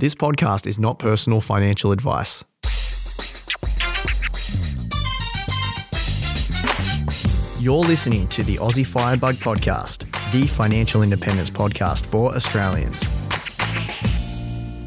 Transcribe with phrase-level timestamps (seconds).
[0.00, 2.42] This podcast is not personal financial advice.
[7.60, 13.10] You're listening to the Aussie Firebug Podcast, the financial independence podcast for Australians.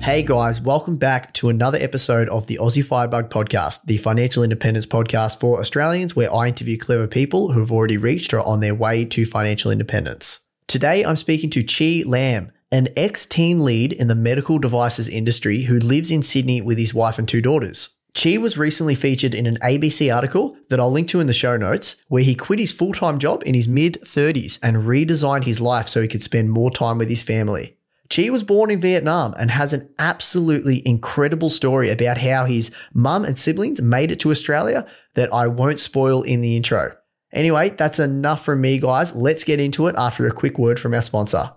[0.02, 4.88] Hey guys, welcome back to another episode of the Aussie Firebug Podcast, the financial independence
[4.88, 8.62] podcast for Australians, where I interview clever people who have already reached or are on
[8.62, 10.40] their way to financial independence.
[10.68, 15.64] Today, I'm speaking to Chi Lam, an ex team lead in the medical devices industry
[15.64, 18.00] who lives in Sydney with his wife and two daughters.
[18.16, 21.56] Chi was recently featured in an ABC article that I'll link to in the show
[21.56, 25.62] notes, where he quit his full time job in his mid 30s and redesigned his
[25.62, 27.78] life so he could spend more time with his family.
[28.14, 33.24] Chi was born in Vietnam and has an absolutely incredible story about how his mum
[33.24, 36.96] and siblings made it to Australia that I won't spoil in the intro.
[37.32, 39.16] Anyway, that's enough from me, guys.
[39.16, 41.52] Let's get into it after a quick word from our sponsor.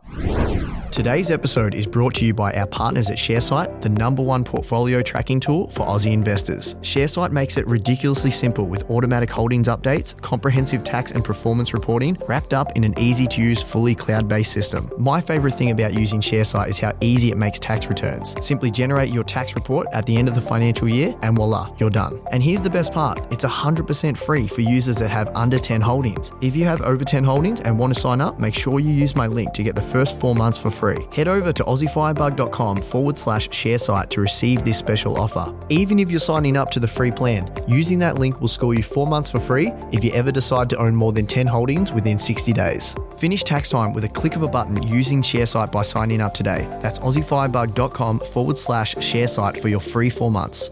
[0.91, 5.03] Today's episode is brought to you by our partners at Sharesight, the number one portfolio
[5.03, 6.75] tracking tool for Aussie investors.
[6.77, 12.55] Sharesight makes it ridiculously simple with automatic holdings updates, comprehensive tax and performance reporting, wrapped
[12.55, 14.91] up in an easy to use, fully cloud based system.
[14.99, 18.35] My favorite thing about using Sharesight is how easy it makes tax returns.
[18.45, 21.91] Simply generate your tax report at the end of the financial year, and voila, you're
[21.91, 22.21] done.
[22.33, 26.33] And here's the best part it's 100% free for users that have under 10 holdings.
[26.41, 29.15] If you have over 10 holdings and want to sign up, make sure you use
[29.15, 31.07] my link to get the first four months for free.
[31.13, 35.55] Head over to aussiefirebug.com forward slash sharesight to receive this special offer.
[35.69, 38.83] Even if you're signing up to the free plan, using that link will score you
[38.83, 42.19] four months for free if you ever decide to own more than 10 holdings within
[42.19, 42.95] 60 days.
[43.17, 46.69] Finish tax time with a click of a button using Sharesight by signing up today.
[46.81, 50.71] That's aussiefirebug.com forward slash sharesight for your free four months.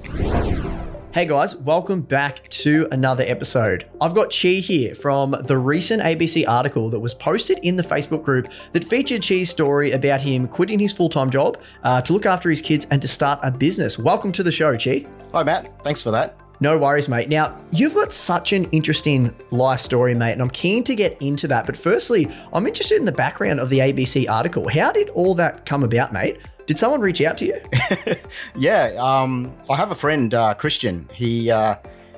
[1.14, 3.88] Hey guys, welcome back to another episode.
[4.00, 8.24] I've got Chi here from the recent ABC article that was posted in the Facebook
[8.24, 12.26] group that featured Chi's story about him quitting his full time job uh, to look
[12.26, 13.96] after his kids and to start a business.
[13.96, 15.06] Welcome to the show, Chi.
[15.32, 15.84] Hi, Matt.
[15.84, 16.36] Thanks for that.
[16.58, 17.28] No worries, mate.
[17.28, 21.46] Now, you've got such an interesting life story, mate, and I'm keen to get into
[21.46, 21.66] that.
[21.66, 24.68] But firstly, I'm interested in the background of the ABC article.
[24.68, 26.38] How did all that come about, mate?
[26.66, 27.60] Did someone reach out to you?
[28.56, 31.08] yeah, um, I have a friend, uh, Christian.
[31.12, 31.76] He uh,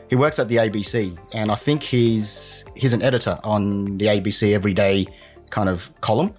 [0.09, 4.53] he works at the ABC, and I think he's he's an editor on the ABC
[4.55, 5.07] Everyday
[5.51, 6.33] kind of column.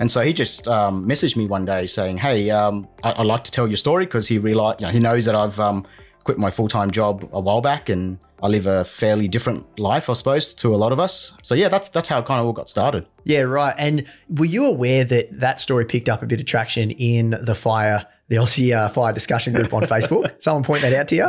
[0.00, 3.42] And so he just um, messaged me one day saying, "Hey, um, I- would like
[3.44, 5.84] to tell your story because he realized, you know, he knows that I've um,
[6.22, 10.08] quit my full time job a while back, and I live a fairly different life,
[10.08, 11.32] I suppose, to a lot of us.
[11.42, 13.06] So yeah, that's that's how it kind of all got started.
[13.24, 13.74] Yeah, right.
[13.78, 17.54] And were you aware that that story picked up a bit of traction in the
[17.54, 20.30] fire, the Aussie uh, Fire discussion group on Facebook?
[20.42, 21.28] Someone point that out to you?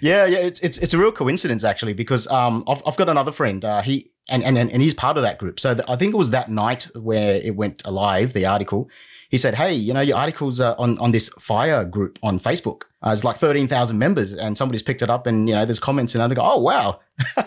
[0.00, 3.32] Yeah, yeah, it's it's, it's a real coincidence actually because um I've, I've got another
[3.32, 5.60] friend uh, he and, and and he's part of that group.
[5.60, 8.88] So I think it was that night where it went live the article
[9.34, 12.82] he said, Hey, you know, your article's uh, on, on this fire group on Facebook.
[13.02, 16.14] Uh, it's like 13,000 members and somebody's picked it up and, you know, there's comments
[16.14, 17.00] and they go, Oh, wow.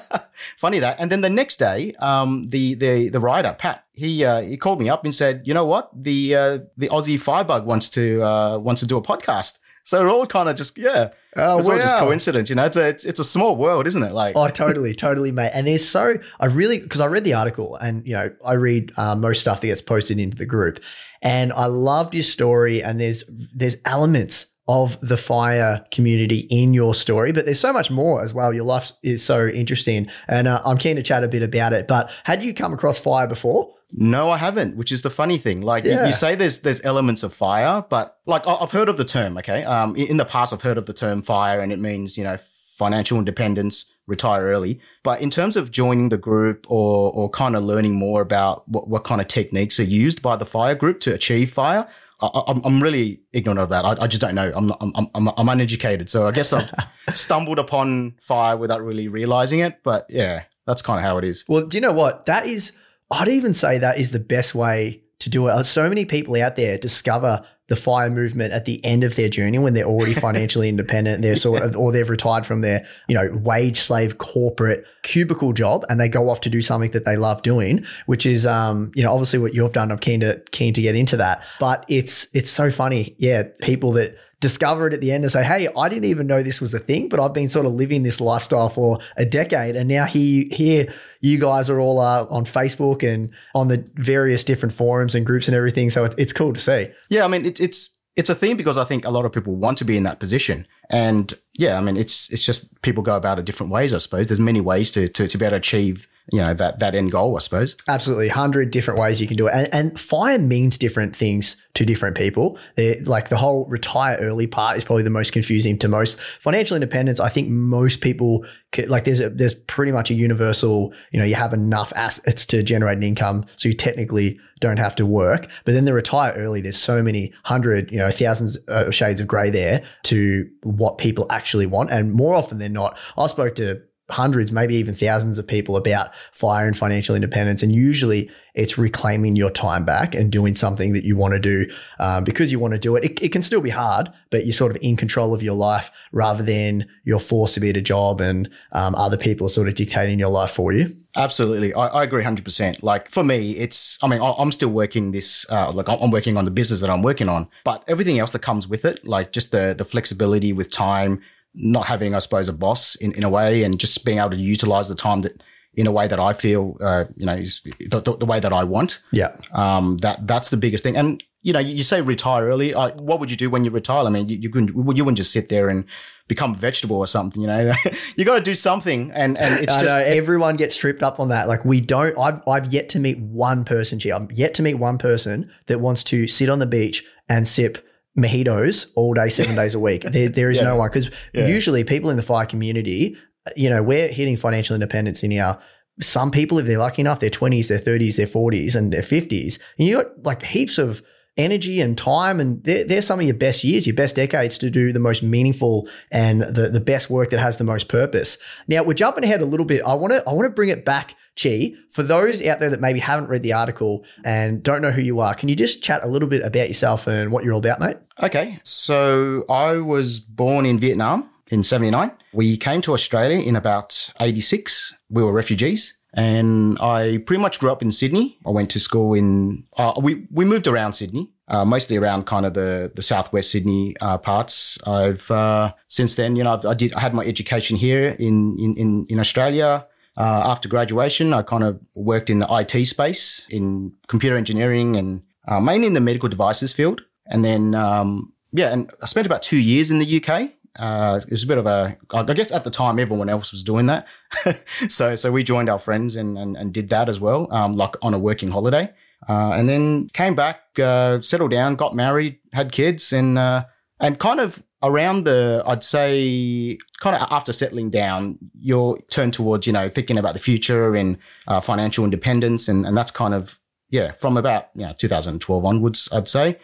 [0.58, 0.98] Funny that.
[1.00, 4.82] And then the next day, um, the, the, the writer, Pat, he, uh, he called
[4.82, 5.90] me up and said, you know what?
[5.94, 9.58] The, uh, the Aussie Firebug wants to, uh, wants to do a podcast.
[9.86, 11.12] So it all kind of just, yeah.
[11.38, 11.76] Oh, it's wow.
[11.76, 12.66] all just coincidence, you know.
[12.66, 14.12] It's a it's, it's, a small world, isn't it?
[14.12, 15.52] Like, oh, totally, totally, mate.
[15.54, 18.92] And there's so I really because I read the article, and you know, I read
[18.98, 20.80] uh, most stuff that gets posted into the group,
[21.22, 22.84] and I loved your story.
[22.84, 23.24] And there's
[23.54, 28.34] there's elements of the fire community in your story, but there's so much more as
[28.34, 28.54] well.
[28.54, 31.88] Your life is so interesting, and uh, I'm keen to chat a bit about it.
[31.88, 33.74] But had you come across fire before?
[33.94, 34.76] No, I haven't.
[34.76, 35.62] Which is the funny thing.
[35.62, 36.06] Like yeah.
[36.08, 39.38] you, say, there's there's elements of fire, but like I've heard of the term.
[39.38, 42.26] Okay, um, in the past, I've heard of the term fire, and it means you
[42.26, 42.38] know
[42.78, 44.80] financial independence, retire early.
[45.04, 48.88] But in terms of joining the group or or kind of learning more about what
[48.88, 51.88] what kind of techniques are used by the fire group to achieve fire,
[52.20, 53.86] I, am I'm really ignorant of that.
[53.86, 54.52] I, I just don't know.
[54.56, 56.10] I'm, not, I'm, I'm, I'm uneducated.
[56.10, 56.72] So I guess I've
[57.14, 59.84] stumbled upon fire without really realizing it.
[59.84, 61.46] But yeah, that's kind of how it is.
[61.48, 62.26] Well, do you know what?
[62.26, 62.72] That is
[63.12, 65.64] I'd even say that is the best way to do it.
[65.66, 69.60] So many people out there discover the fire movement at the end of their journey
[69.60, 73.30] when they're already financially independent, they're sort of, or they've retired from their, you know,
[73.44, 77.42] wage slave corporate cubicle job and they go off to do something that they love
[77.42, 79.92] doing, which is, um, you know, obviously what you've done.
[79.92, 83.16] I'm keen to, keen to get into that, but it's, it's so funny.
[83.18, 83.44] Yeah.
[83.62, 86.62] People that, discover it at the end and say, Hey, I didn't even know this
[86.62, 89.76] was a thing, but I've been sort of living this lifestyle for a decade.
[89.76, 94.44] And now here, here you guys are all uh, on Facebook and on the various
[94.44, 95.90] different forums and groups and everything.
[95.90, 96.90] So it's, cool to see.
[97.10, 97.26] Yeah.
[97.26, 99.80] I mean, it's, it's, it's a thing because I think a lot of people want
[99.80, 100.68] to be in that position.
[100.90, 104.28] And yeah, I mean, it's, it's just people go about it different ways, I suppose.
[104.28, 107.12] There's many ways to, to, to be able to achieve you know that that end
[107.12, 107.76] goal, I suppose.
[107.88, 111.86] Absolutely, hundred different ways you can do it, and, and fire means different things to
[111.86, 112.58] different people.
[113.04, 116.20] Like the whole retire early part is probably the most confusing to most.
[116.40, 118.46] Financial independence, I think most people
[118.88, 120.94] like there's a, there's pretty much a universal.
[121.12, 124.96] You know, you have enough assets to generate an income, so you technically don't have
[124.96, 125.48] to work.
[125.66, 129.28] But then the retire early, there's so many hundred, you know, thousands of shades of
[129.28, 133.82] grey there to what people actually want, and more often than not, I spoke to
[134.10, 137.62] hundreds, maybe even thousands of people about fire and financial independence.
[137.62, 141.70] And usually it's reclaiming your time back and doing something that you want to do
[142.00, 143.04] um, because you want to do it.
[143.04, 143.22] it.
[143.22, 146.42] It can still be hard, but you're sort of in control of your life rather
[146.42, 149.76] than you're forced to be at a job and um, other people are sort of
[149.76, 150.96] dictating your life for you.
[151.18, 151.74] Absolutely.
[151.74, 152.82] I, I agree 100%.
[152.82, 156.38] Like for me, it's, I mean, I, I'm still working this, uh, like I'm working
[156.38, 159.34] on the business that I'm working on, but everything else that comes with it, like
[159.34, 161.22] just the, the flexibility with time,
[161.58, 164.38] not having, I suppose, a boss in, in a way and just being able to
[164.38, 165.42] utilize the time that
[165.74, 168.64] in a way that I feel, uh, you know, is the, the, way that I
[168.64, 169.02] want.
[169.12, 169.38] Yeah.
[169.52, 170.98] Um, that, that's the biggest thing.
[170.98, 172.74] And, you know, you, you say retire early.
[172.74, 174.04] What would you do when you retire?
[174.04, 175.86] I mean, you, you couldn't, you wouldn't just sit there and
[176.28, 177.74] become vegetable or something, you know,
[178.16, 179.12] you got to do something.
[179.12, 181.48] And, and it's I just, know, everyone gets tripped up on that.
[181.48, 184.12] Like we don't, I've, I've yet to meet one person, G.
[184.12, 187.87] I've yet to meet one person that wants to sit on the beach and sip
[188.18, 190.02] mojitos all day, seven days a week.
[190.04, 190.64] There, there is yeah.
[190.64, 191.48] no one because yeah.
[191.48, 193.18] usually people in the fire community,
[193.56, 195.60] you know, we're hitting financial independence in our.
[196.00, 199.58] Some people, if they're lucky enough, their twenties, their thirties, their forties, and their fifties,
[199.80, 201.02] and you got like heaps of
[201.38, 204.70] energy and time, and they're, they're some of your best years, your best decades to
[204.70, 208.38] do the most meaningful and the the best work that has the most purpose.
[208.68, 209.82] Now we're jumping ahead a little bit.
[209.86, 212.82] I want to I want to bring it back Chi, for those out there that
[212.82, 216.04] maybe haven't read the article and don't know who you are, can you just chat
[216.04, 217.98] a little bit about yourself and what you're all about, mate?
[218.22, 218.60] Okay.
[218.64, 222.12] So I was born in Vietnam in 79.
[222.34, 224.96] We came to Australia in about 86.
[225.10, 225.98] We were refugees.
[226.14, 228.40] And I pretty much grew up in Sydney.
[228.46, 231.32] I went to school in, uh, we, we moved around Sydney.
[231.50, 234.78] Uh, mostly around kind of the, the southwest Sydney uh, parts.
[234.86, 238.58] I've uh, since then, you know, I've, I did I had my education here in
[238.60, 239.88] in in Australia.
[240.18, 245.22] Uh, after graduation, I kind of worked in the IT space in computer engineering and
[245.48, 247.02] uh, mainly in the medical devices field.
[247.28, 250.52] And then, um, yeah, and I spent about two years in the UK.
[250.80, 253.64] Uh, it was a bit of a, I guess at the time everyone else was
[253.64, 254.08] doing that.
[254.90, 257.96] so, so we joined our friends and, and, and did that as well, um, like
[258.02, 258.92] on a working holiday.
[259.30, 263.66] Uh, and then came back, uh, settled down, got married, had kids and, uh,
[264.00, 269.66] and kind of around the, I'd say, kind of after settling down, you're turned towards,
[269.66, 272.68] you know, thinking about the future and uh, financial independence.
[272.68, 273.60] And, and that's kind of,
[273.90, 276.58] yeah, from about, you know, 2012 onwards, I'd say,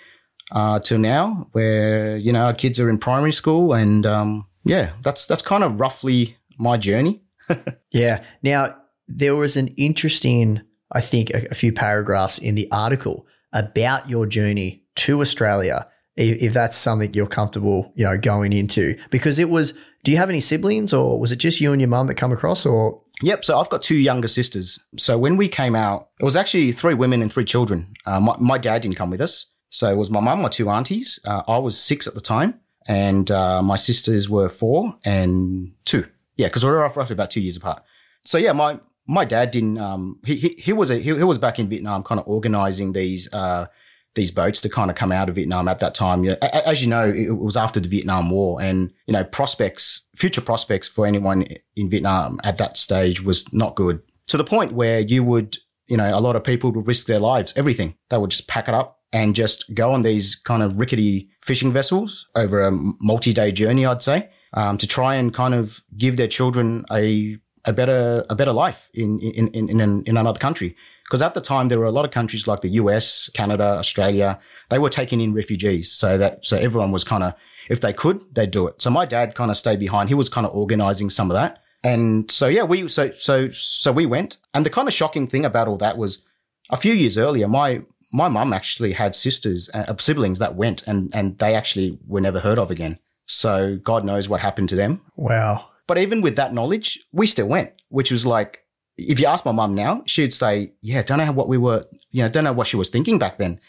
[0.52, 3.74] uh, till now, where, you know, our kids are in primary school.
[3.74, 7.22] And um, yeah, that's, that's kind of roughly my journey.
[7.92, 8.24] yeah.
[8.44, 8.78] Now,
[9.08, 10.62] there was an interesting,
[10.92, 16.54] I think, a, a few paragraphs in the article about your journey to Australia if
[16.54, 18.98] that's something you're comfortable, you know, going into.
[19.10, 19.74] Because it was,
[20.04, 22.32] do you have any siblings or was it just you and your mum that come
[22.32, 23.02] across or?
[23.22, 23.46] Yep.
[23.46, 24.80] So I've got two younger sisters.
[24.98, 27.94] So when we came out, it was actually three women and three children.
[28.06, 29.48] Uh, my, my, dad didn't come with us.
[29.70, 31.20] So it was my mum, my two aunties.
[31.26, 36.06] Uh, I was six at the time and uh, my sisters were four and two.
[36.38, 36.50] Yeah.
[36.50, 37.82] Cause we were roughly about two years apart.
[38.24, 41.38] So yeah, my, my dad didn't, um, he, he, he was a, he, he was
[41.38, 43.68] back in Vietnam kind of organizing these, uh,
[44.16, 46.26] these boats to kind of come out of Vietnam at that time.
[46.42, 50.88] As you know, it was after the Vietnam War, and you know prospects, future prospects
[50.88, 54.02] for anyone in Vietnam at that stage was not good.
[54.28, 57.20] To the point where you would, you know, a lot of people would risk their
[57.20, 57.96] lives, everything.
[58.10, 61.72] They would just pack it up and just go on these kind of rickety fishing
[61.72, 66.28] vessels over a multi-day journey, I'd say, um, to try and kind of give their
[66.28, 70.76] children a a better a better life in in in in, in another country.
[71.06, 74.40] Because at the time, there were a lot of countries like the US, Canada, Australia,
[74.70, 75.92] they were taking in refugees.
[75.92, 77.34] So that, so everyone was kind of,
[77.70, 78.82] if they could, they'd do it.
[78.82, 80.10] So my dad kind of stayed behind.
[80.10, 81.62] He was kind of organizing some of that.
[81.84, 84.38] And so, yeah, we, so, so, so we went.
[84.54, 86.26] And the kind of shocking thing about all that was
[86.72, 87.82] a few years earlier, my,
[88.14, 92.40] my mum actually had sisters, uh, siblings that went and, and they actually were never
[92.40, 93.00] heard of again.
[93.26, 95.02] So God knows what happened to them.
[95.16, 95.70] Wow.
[95.88, 98.63] But even with that knowledge, we still went, which was like,
[98.98, 102.24] if you ask my mum now, she'd say, yeah, don't know what we were, you
[102.24, 103.60] know, don't know what she was thinking back then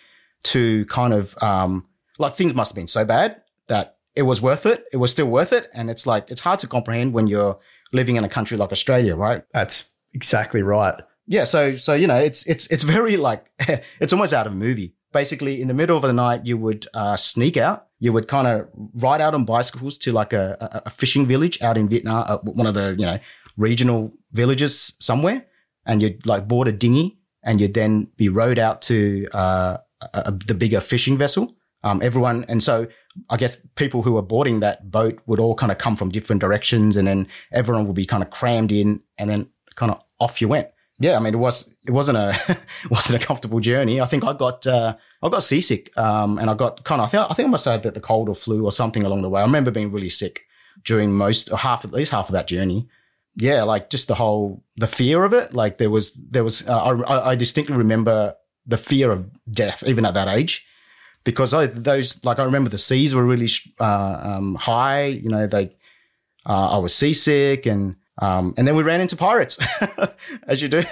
[0.45, 1.87] to kind of, um,
[2.19, 4.85] like things must have been so bad that it was worth it.
[4.93, 5.69] It was still worth it.
[5.73, 7.59] And it's like, it's hard to comprehend when you're
[7.93, 9.43] living in a country like Australia, right?
[9.53, 10.95] That's exactly right.
[11.27, 11.45] Yeah.
[11.45, 13.47] So, so, you know, it's, it's, it's very like,
[14.01, 14.95] it's almost out of a movie.
[15.13, 17.87] Basically, in the middle of the night, you would uh, sneak out.
[18.01, 21.63] You would kind of ride out on bicycles to like a, a, a fishing village
[21.63, 23.19] out in Vietnam, uh, one of the, you know,
[23.57, 25.45] regional villages somewhere.
[25.87, 30.23] and you'd like board a dinghy and you'd then be rowed out to uh, a,
[30.27, 31.55] a, the bigger fishing vessel.
[31.83, 32.87] Um, everyone, and so
[33.29, 36.41] I guess people who were boarding that boat would all kind of come from different
[36.41, 40.41] directions, and then everyone would be kind of crammed in, and then kind of off
[40.41, 40.69] you went.
[40.99, 42.35] Yeah, I mean, it was it wasn't a
[42.91, 44.01] wasn't a comfortable journey.
[44.01, 47.11] I think I got uh, I got seasick, um, and I got kind of I
[47.11, 49.29] think I think I must have had the cold or flu or something along the
[49.29, 49.43] way.
[49.43, 50.41] I remember being really sick
[50.85, 52.89] during most or half at least half of that journey.
[53.37, 55.55] Yeah, like just the whole the fear of it.
[55.55, 58.35] Like there was there was uh, I, I distinctly remember
[58.67, 60.67] the fear of death even at that age
[61.25, 63.49] because I, those like I remember the seas were really
[63.81, 65.07] uh, um, high.
[65.07, 65.75] You know, they
[66.47, 69.59] uh, I was seasick and um, and then we ran into pirates,
[70.47, 70.85] as you do,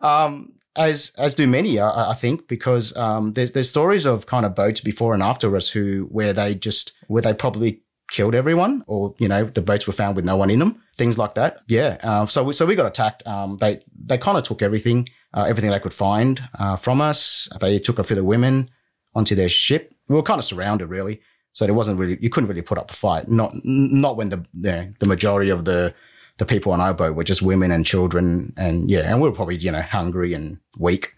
[0.00, 4.44] um, as as do many, I, I think, because um, there's there's stories of kind
[4.44, 8.84] of boats before and after us who where they just where they probably killed everyone,
[8.86, 11.58] or you know the boats were found with no one in them, things like that.
[11.68, 13.26] Yeah, uh, so we, so we got attacked.
[13.26, 17.48] Um, they they kind of took everything, uh, everything they could find uh, from us.
[17.60, 18.70] They took a few of the women
[19.14, 19.94] onto their ship.
[20.08, 21.20] We were kind of surrounded, really.
[21.52, 23.28] So there wasn't really you couldn't really put up a fight.
[23.28, 25.94] Not not when the the, the majority of the
[26.38, 29.34] the people on our boat were just women and children, and yeah, and we were
[29.34, 31.15] probably you know hungry and weak.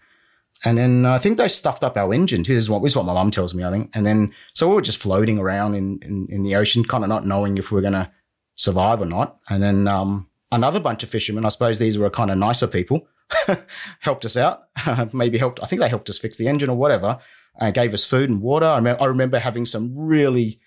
[0.65, 2.53] And then I think they stuffed up our engine too.
[2.53, 3.91] This is what, what my mum tells me, I think.
[3.93, 7.09] And then, so we were just floating around in, in, in the ocean, kind of
[7.09, 8.11] not knowing if we were going to
[8.55, 9.39] survive or not.
[9.49, 13.07] And then, um, another bunch of fishermen, I suppose these were kind of nicer people,
[13.99, 14.63] helped us out.
[15.13, 17.19] Maybe helped, I think they helped us fix the engine or whatever,
[17.59, 18.65] and gave us food and water.
[18.65, 20.59] I, I remember having some really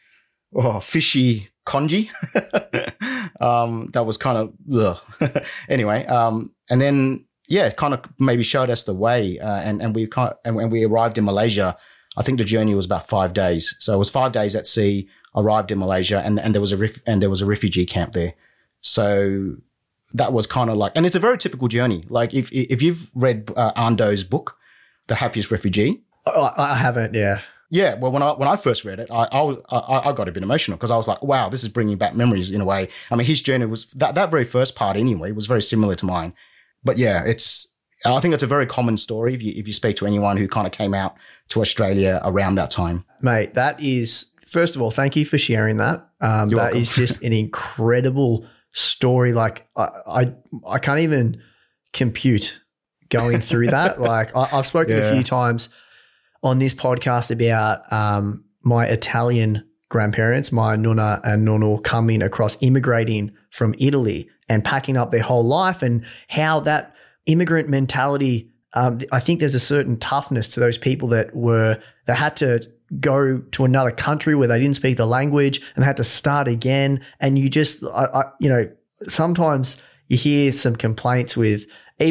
[0.55, 2.11] oh, fishy congee.
[3.41, 5.03] um, that was kind of
[5.69, 6.07] anyway.
[6.07, 10.07] Um, and then yeah, kind of maybe showed us the way, uh, and and we
[10.07, 11.77] kind of, and when we arrived in Malaysia,
[12.17, 13.77] I think the journey was about five days.
[13.79, 15.09] So it was five days at sea.
[15.35, 18.13] Arrived in Malaysia, and and there was a ref- and there was a refugee camp
[18.13, 18.33] there.
[18.81, 19.57] So
[20.15, 22.05] that was kind of like, and it's a very typical journey.
[22.09, 24.57] Like if if you've read uh, Anh Do's book,
[25.09, 27.15] The Happiest Refugee, I haven't.
[27.15, 27.41] Yeah.
[27.71, 30.29] Yeah, well, when I when I first read it, I I, was, I, I got
[30.29, 32.65] a bit emotional because I was like, wow, this is bringing back memories in a
[32.67, 32.89] way.
[33.11, 36.07] I mean, his journey was that that very first part anyway was very similar to
[36.07, 36.33] mine.
[36.85, 37.69] But yeah, it's
[38.05, 40.49] I think it's a very common story if you if you speak to anyone who
[40.49, 41.17] kind of came out
[41.49, 43.05] to Australia around that time.
[43.21, 46.09] Mate, that is first of all, thank you for sharing that.
[46.21, 46.79] Um, that welcome.
[46.79, 49.33] is just an incredible story.
[49.33, 50.33] Like I, I
[50.67, 51.41] I can't even
[51.93, 52.61] compute
[53.09, 54.01] going through that.
[54.01, 55.05] like I, have spoken yeah.
[55.05, 55.69] a few times
[56.43, 63.33] on this podcast about um, my Italian grandparents, my nonna and nonno, coming across, immigrating
[63.51, 66.95] from Italy and packing up their whole life, and how that
[67.27, 68.51] immigrant mentality.
[68.75, 72.71] Um, I think there's a certain toughness to those people that were that had to
[73.01, 77.05] go to another country where they didn't speak the language and had to start again.
[77.21, 78.71] And you just, I, I, you know,
[79.09, 81.67] sometimes you hear some complaints with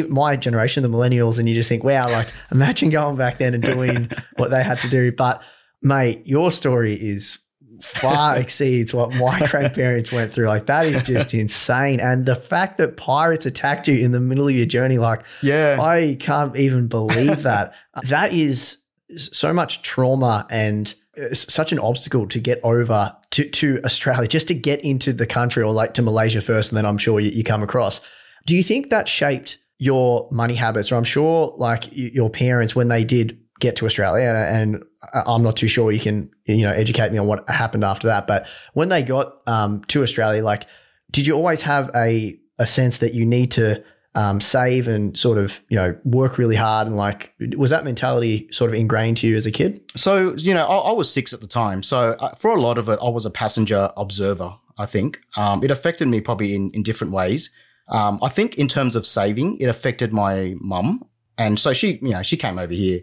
[0.08, 3.62] my generation, the millennials, and you just think, wow, like imagine going back then and
[3.62, 5.12] doing what they had to do.
[5.12, 5.42] But
[5.82, 7.38] mate, your story is
[7.82, 10.46] far exceeds what my grandparents went through.
[10.46, 12.00] Like that is just insane.
[12.00, 15.78] And the fact that pirates attacked you in the middle of your journey, like, yeah,
[15.80, 17.74] I can't even believe that.
[18.04, 18.78] that is
[19.16, 24.48] so much trauma and uh, such an obstacle to get over to, to Australia, just
[24.48, 26.70] to get into the country or like to Malaysia first.
[26.70, 28.00] And then I'm sure you, you come across.
[28.46, 32.88] Do you think that shaped your money habits, or I'm sure like your parents when
[32.88, 34.82] they did get to Australia, and
[35.12, 38.26] I'm not too sure you can you know educate me on what happened after that,
[38.26, 40.64] but when they got um, to Australia, like,
[41.10, 43.82] did you always have a a sense that you need to
[44.14, 48.48] um, save and sort of you know work really hard and like was that mentality
[48.52, 49.80] sort of ingrained to you as a kid?
[49.96, 52.78] So you know I, I was six at the time, so uh, for a lot
[52.78, 54.54] of it I was a passenger observer.
[54.78, 57.50] I think um, it affected me probably in in different ways.
[57.88, 61.04] Um, I think in terms of saving, it affected my mum,
[61.36, 63.00] and so she, you know, she came over here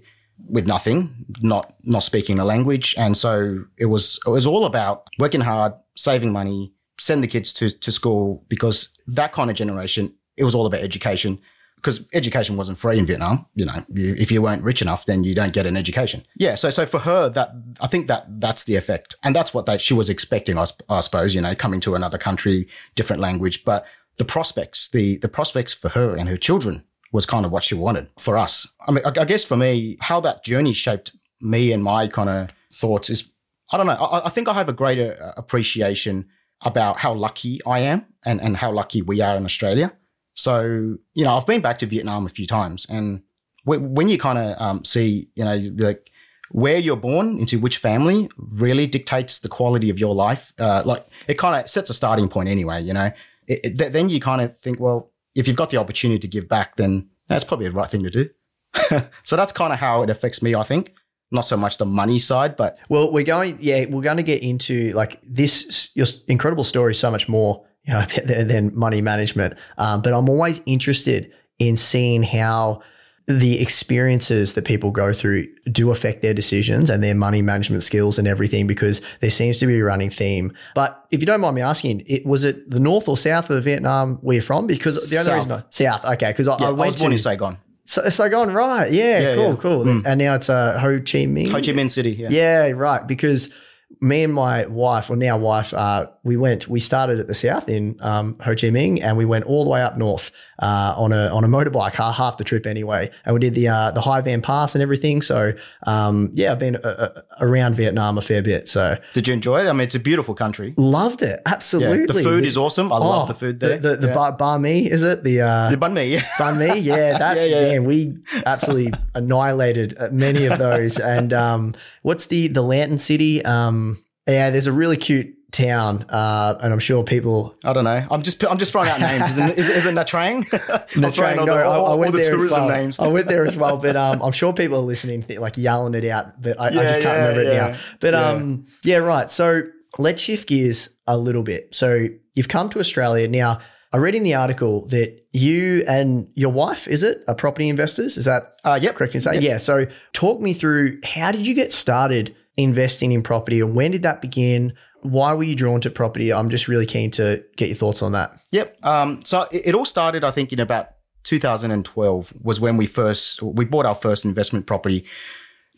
[0.48, 5.08] with nothing, not not speaking the language, and so it was it was all about
[5.18, 10.14] working hard, saving money, send the kids to to school because that kind of generation,
[10.38, 11.40] it was all about education.
[11.76, 13.86] Because education wasn't free in Vietnam, you know.
[13.94, 16.26] You, if you weren't rich enough, then you don't get an education.
[16.36, 19.66] Yeah, so so for her, that I think that that's the effect, and that's what
[19.66, 20.58] that she was expecting.
[20.58, 23.86] I, I suppose, you know, coming to another country, different language, but
[24.18, 27.76] the prospects, the the prospects for her and her children was kind of what she
[27.76, 28.72] wanted for us.
[28.88, 31.12] I mean, I, guess for me, how that journey shaped
[31.42, 33.32] me and my kind of thoughts is,
[33.72, 33.94] I don't know.
[33.94, 36.28] I, I think I have a greater uh, appreciation
[36.62, 39.94] about how lucky I am and and how lucky we are in Australia.
[40.34, 43.22] So you know, I've been back to Vietnam a few times, and
[43.64, 46.10] when you kind of um, see, you know, like
[46.52, 50.52] where you're born into which family really dictates the quality of your life.
[50.58, 53.12] Uh, like it kind of sets a starting point anyway, you know
[53.50, 56.50] it, it, then you kind of think, well, if you've got the opportunity to give
[56.50, 58.30] back, then That's probably the right thing to do.
[59.24, 60.94] so that's kind of how it affects me, I think.
[61.32, 64.44] Not so much the money side, but Well, we're going, yeah, we're going to get
[64.44, 69.54] into like this, your incredible story, so much more, you know, than, money management.
[69.78, 72.82] Um, but I'm always interested in seeing how
[73.30, 78.18] the experiences that people go through do affect their decisions and their money management skills
[78.18, 80.52] and everything because there seems to be a running theme.
[80.74, 83.64] But if you don't mind me asking, it was it the north or south of
[83.64, 84.66] Vietnam where you're from?
[84.66, 85.36] Because the only South.
[85.36, 88.10] reason I, south, okay, because I, yeah, I I, was born to in Saigon, so,
[88.10, 88.92] Saigon, right?
[88.92, 89.56] Yeah, Yeah, cool, yeah.
[89.58, 89.84] cool.
[89.86, 90.06] Mm.
[90.08, 91.52] And now it's uh, Ho Chi Minh.
[91.52, 92.12] Ho Chi Minh City.
[92.12, 92.30] Yeah.
[92.32, 93.06] Yeah, right.
[93.06, 93.54] Because
[94.02, 96.62] me and my wife, or now wife, uh, we went.
[96.76, 99.70] We started at the south in um, Ho Chi Minh, and we went all the
[99.76, 100.32] way up north
[100.68, 103.10] uh, on a on a motorbike, ha- half the trip anyway.
[103.26, 105.22] And we did the uh, the Hai Van Pass and everything.
[105.22, 105.54] So
[105.86, 106.80] um, yeah, I've been uh,
[107.16, 108.68] uh, around Vietnam a fair bit.
[108.68, 108.84] So
[109.14, 109.68] Did you enjoy it?
[109.70, 110.74] I mean, it's a beautiful country.
[110.78, 111.54] loved it Yeah.
[111.54, 112.06] absolutely.
[112.06, 112.92] The food is awesome.
[112.94, 113.74] I love the food there.
[113.74, 114.14] Oh, The, the, the yeah.
[114.14, 116.06] bar, bar mi is it the uh, the banh mi.
[116.14, 116.22] Yeah.
[116.40, 117.72] Banh mi, yeah, that Yeah, yeah, yeah.
[117.80, 121.00] man, we absolutely annihilated uh, many of those.
[121.00, 123.44] And um, what's the the Lantern City?
[123.46, 127.56] Um, yeah, there's a really cute town, uh, and I'm sure people.
[127.64, 128.06] I don't know.
[128.12, 129.32] I'm just I'm just throwing out names.
[129.32, 130.86] Isn't, is, is it Nha Trang?
[130.96, 132.70] I'm No, the, I, I went the there as well.
[132.70, 133.00] names.
[133.00, 136.06] I went there as well, but um, I'm sure people are listening, like yelling it
[136.06, 137.68] out, but I, I just can't yeah, remember it yeah.
[137.70, 137.78] now.
[138.00, 138.28] But Yeah.
[138.30, 139.32] um, yeah, right.
[139.32, 139.64] So
[139.98, 141.74] let's shift gears a little bit.
[141.74, 143.60] So you've come to Australia now.
[143.92, 148.18] I read in the article that you and your wife, is it, are property investors?
[148.20, 148.94] Is that Uh, yep.
[148.96, 149.42] correct in saying?
[149.42, 149.58] Yeah.
[149.58, 154.04] So talk me through how did you get started investing in property and when did
[154.04, 154.74] that begin?
[155.02, 156.34] Why were you drawn to property?
[156.34, 158.40] I'm just really keen to get your thoughts on that.
[158.52, 158.78] Yep.
[158.84, 160.90] Um, so it, all started, I think, in about
[161.24, 165.06] 2012 was when we first we bought our first investment property.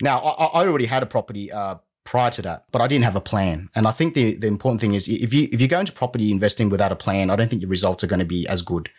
[0.02, 3.16] Now, I, I already had a property uh, prior to that, but I didn't have
[3.16, 3.70] a plan.
[3.76, 6.32] And I think the the important thing is if you if you go into property
[6.32, 8.90] investing without a plan, I don't think your results are going to be as good.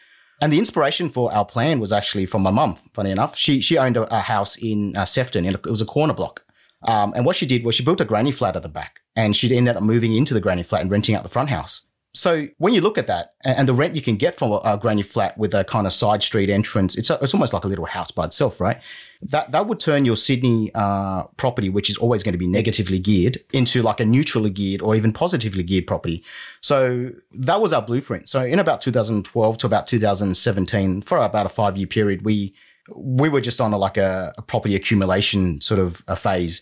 [0.41, 2.75] And the inspiration for our plan was actually from my mum.
[2.95, 5.45] Funny enough, she she owned a, a house in uh, Sefton.
[5.45, 6.45] It was a corner block.
[6.85, 9.37] Um, and what she did was she built a granny flat at the back, and
[9.37, 11.83] she ended up moving into the granny flat and renting out the front house.
[12.15, 14.79] So when you look at that and the rent you can get from a, a
[14.79, 17.69] granny flat with a kind of side street entrance, it's a, it's almost like a
[17.69, 18.79] little house by itself, right?
[19.23, 22.99] That that would turn your Sydney uh, property, which is always going to be negatively
[22.99, 26.23] geared, into like a neutrally geared or even positively geared property.
[26.61, 28.29] So that was our blueprint.
[28.29, 32.55] So in about 2012 to about 2017, for about a five year period, we
[32.95, 36.61] we were just on a, like a, a property accumulation sort of a phase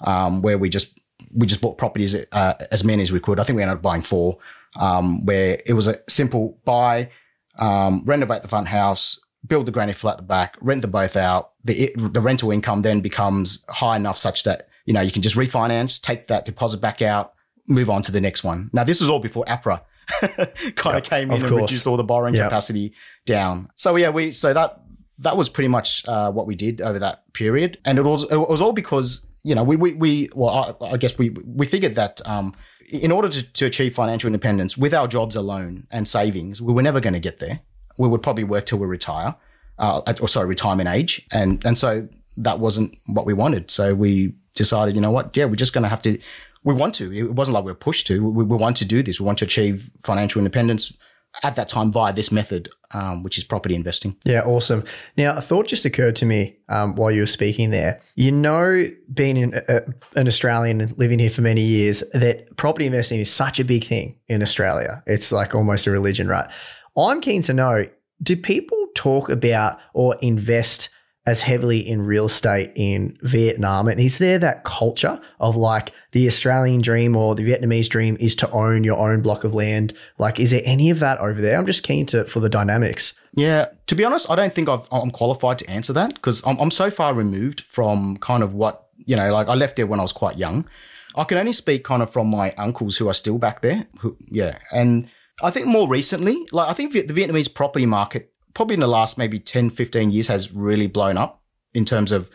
[0.00, 0.98] um, where we just
[1.34, 3.38] we just bought properties uh, as many as we could.
[3.40, 4.38] I think we ended up buying four,
[4.78, 7.10] um, where it was a simple buy,
[7.58, 11.16] um, renovate the front house, build the granny flat at the back, rent them both
[11.16, 11.50] out.
[11.64, 15.36] The the rental income then becomes high enough such that you know you can just
[15.36, 17.34] refinance, take that deposit back out,
[17.66, 18.70] move on to the next one.
[18.72, 19.82] Now this was all before APRA
[20.76, 21.62] kind of came in of and course.
[21.70, 22.44] reduced all the borrowing Yep.
[22.46, 22.94] capacity
[23.26, 23.68] down.
[23.76, 24.80] So yeah, we so that
[25.18, 28.36] that was pretty much uh, what we did over that period, and it was it
[28.36, 31.94] was all because you know we we, we well I, I guess we we figured
[31.94, 32.54] that um,
[32.90, 36.82] in order to, to achieve financial independence with our jobs alone and savings, we were
[36.82, 37.60] never going to get there.
[37.98, 39.34] We would probably work till we retire,
[39.78, 43.70] uh, at, or sorry, retirement age, and and so that wasn't what we wanted.
[43.70, 46.18] So we decided, you know what, yeah, we're just going to have to.
[46.64, 47.12] We want to.
[47.12, 48.24] It wasn't like we were pushed to.
[48.30, 49.20] We, we want to do this.
[49.20, 50.96] We want to achieve financial independence
[51.42, 54.16] at that time via this method, um, which is property investing.
[54.24, 54.84] Yeah, awesome.
[55.16, 58.00] Now, a thought just occurred to me um, while you were speaking there.
[58.14, 59.80] You know, being in, uh,
[60.16, 63.84] an Australian and living here for many years, that property investing is such a big
[63.84, 65.02] thing in Australia.
[65.06, 66.48] It's like almost a religion, right?
[66.96, 67.86] I'm keen to know
[68.22, 70.88] do people talk about or invest
[71.28, 73.86] as heavily in real estate in Vietnam?
[73.86, 78.34] And is there that culture of like the Australian dream or the Vietnamese dream is
[78.36, 79.92] to own your own block of land?
[80.16, 81.58] Like, is there any of that over there?
[81.58, 83.12] I'm just keen to for the dynamics.
[83.34, 86.58] Yeah, to be honest, I don't think I've, I'm qualified to answer that because I'm,
[86.58, 90.00] I'm so far removed from kind of what, you know, like I left there when
[90.00, 90.66] I was quite young.
[91.14, 93.86] I can only speak kind of from my uncles who are still back there.
[94.00, 94.58] Who, yeah.
[94.72, 95.10] And
[95.42, 99.16] I think more recently, like I think the Vietnamese property market, probably in the last
[99.16, 101.40] maybe 10, 15 years, has really blown up
[101.74, 102.28] in terms of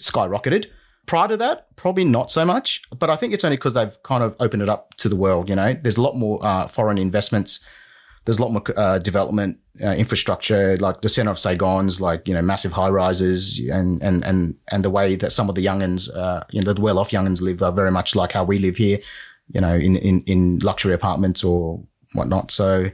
[0.00, 0.66] skyrocketed.
[1.06, 4.24] Prior to that, probably not so much, but I think it's only because they've kind
[4.24, 5.48] of opened it up to the world.
[5.48, 7.60] You know, there's a lot more uh, foreign investments
[8.24, 12.34] there's a lot more uh, development uh, infrastructure, like the center of Saigon's, like you
[12.34, 16.14] know, massive high rises, and and and and the way that some of the younguns,
[16.14, 18.98] uh, you know, the well-off younguns live are very much like how we live here,
[19.54, 22.50] you know, in in in luxury apartments or whatnot.
[22.50, 22.90] So.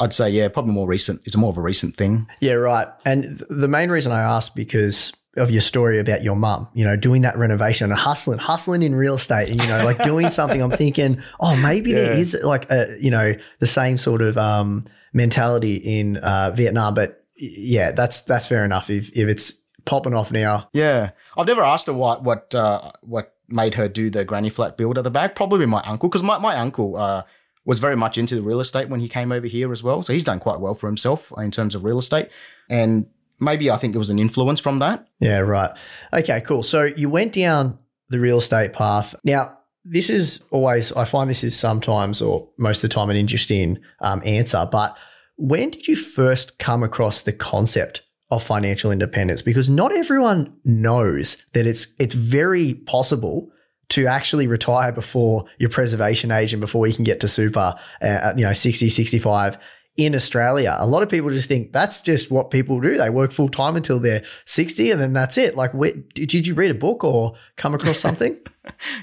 [0.00, 1.20] I'd say, yeah, probably more recent.
[1.24, 2.26] It's more of a recent thing.
[2.40, 2.88] Yeah, right.
[3.04, 6.84] And th- the main reason I asked because of your story about your mum, you
[6.84, 10.30] know, doing that renovation and hustling, hustling in real estate, and you know, like doing
[10.38, 10.60] something.
[10.62, 12.18] I'm thinking, oh, maybe there Yeah.
[12.20, 17.24] is like a, you know, the same sort of um, mentality in uh, Vietnam, but
[17.36, 18.90] yeah, that's that's fair enough.
[18.90, 23.34] If if it's popping off now, Yeah, I've never asked her what what uh, what
[23.48, 25.34] made her do the granny flat build at the back.
[25.34, 27.22] Probably my uncle, because my my uncle uh,
[27.64, 30.02] was very much into the real estate when he came over here as well.
[30.02, 32.28] So he's done quite well for himself in terms of real estate,
[32.68, 33.06] and
[33.40, 35.06] maybe I think it was an influence from that.
[35.20, 35.70] yeah, right.
[36.12, 36.62] Okay, cool.
[36.62, 39.14] So you went down the real estate path.
[39.24, 43.16] Now, this is always I find this is sometimes or most of the time an
[43.16, 44.96] interesting um, answer, but
[45.36, 49.42] when did you first come across the concept of financial independence?
[49.42, 53.50] Because not everyone knows that it's it's very possible
[53.90, 58.34] to actually retire before your preservation age and before you can get to super, uh,
[58.36, 59.58] you know, 60, 65
[59.96, 60.76] in Australia.
[60.78, 62.96] A lot of people just think that's just what people do.
[62.96, 65.56] They work full time until they're 60 and then that's it.
[65.56, 68.36] Like, where, did you read a book or come across something?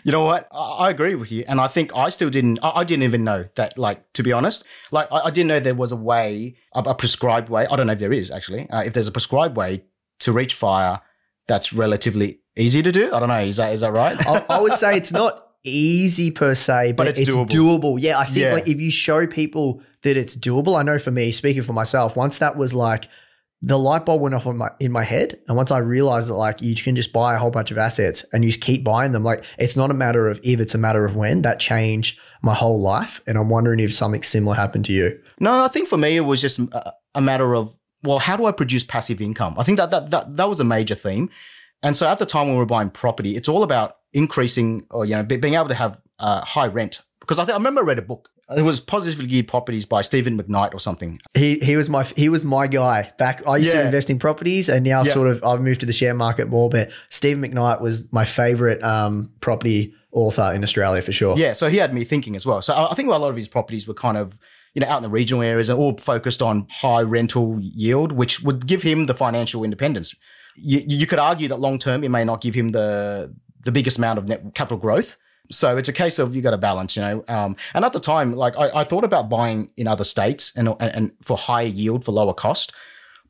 [0.03, 0.47] You know what?
[0.51, 2.57] I, agree with you, and I think I still didn't.
[2.63, 3.77] I, didn't even know that.
[3.77, 6.95] Like to be honest, like I, I didn't know there was a way, a, a
[6.95, 7.67] prescribed way.
[7.67, 8.67] I don't know if there is actually.
[8.71, 9.83] Uh, if there's a prescribed way
[10.21, 11.01] to reach fire,
[11.47, 13.13] that's relatively easy to do.
[13.13, 13.41] I don't know.
[13.43, 14.15] Is that is that right?
[14.27, 17.49] I, I would say it's not easy per se, but, But it's it's, doable.
[17.49, 17.97] doable.
[17.99, 18.53] Yeah, I think Yeah.
[18.53, 22.15] like if you show people that it's doable, I know for me, speaking for myself,
[22.15, 23.07] once that was like
[23.63, 26.35] the light bulb went off in my in my head, and once I realized that
[26.35, 29.11] like you can just buy a whole bunch of assets and you just keep buying
[29.11, 31.43] them, like it's not a matter of if, it's a matter of when.
[31.43, 35.19] That changed my whole life, and I'm wondering if something similar happened to you.
[35.39, 38.47] No, I think for me it was just a, a matter of well, how do
[38.47, 39.53] I produce passive income?
[39.59, 41.29] I think that that that that was a major theme.
[41.83, 45.05] And so at the time when we were buying property, it's all about increasing or
[45.05, 47.01] you know be, being able to have uh, high rent.
[47.19, 48.29] Because I think I remember I read a book.
[48.55, 51.21] It was Positively Geared Properties by Stephen McKnight or something.
[51.33, 53.47] He he was my he was my guy back.
[53.47, 55.13] I used to invest in properties, and now Yeah.
[55.13, 56.69] sort of I've moved to the share market more.
[56.69, 61.37] But Stephen McKnight was my favorite um, property author in Australia for sure.
[61.37, 62.61] Yeah, so he had me thinking as well.
[62.61, 64.37] So I I think a lot of his properties were kind of,
[64.73, 68.41] you know, out in the regional areas and all focused on high rental yield, which
[68.41, 70.13] would give him the financial independence.
[70.55, 73.97] You, you could argue that long term, it may not give him the the biggest
[73.97, 75.17] amount of net capital growth.
[75.51, 77.23] So it's a case of you got to balance, you know.
[77.27, 80.69] Um, and at the time, like I, I thought about buying in other states and,
[80.79, 82.73] and and for higher yield for lower cost,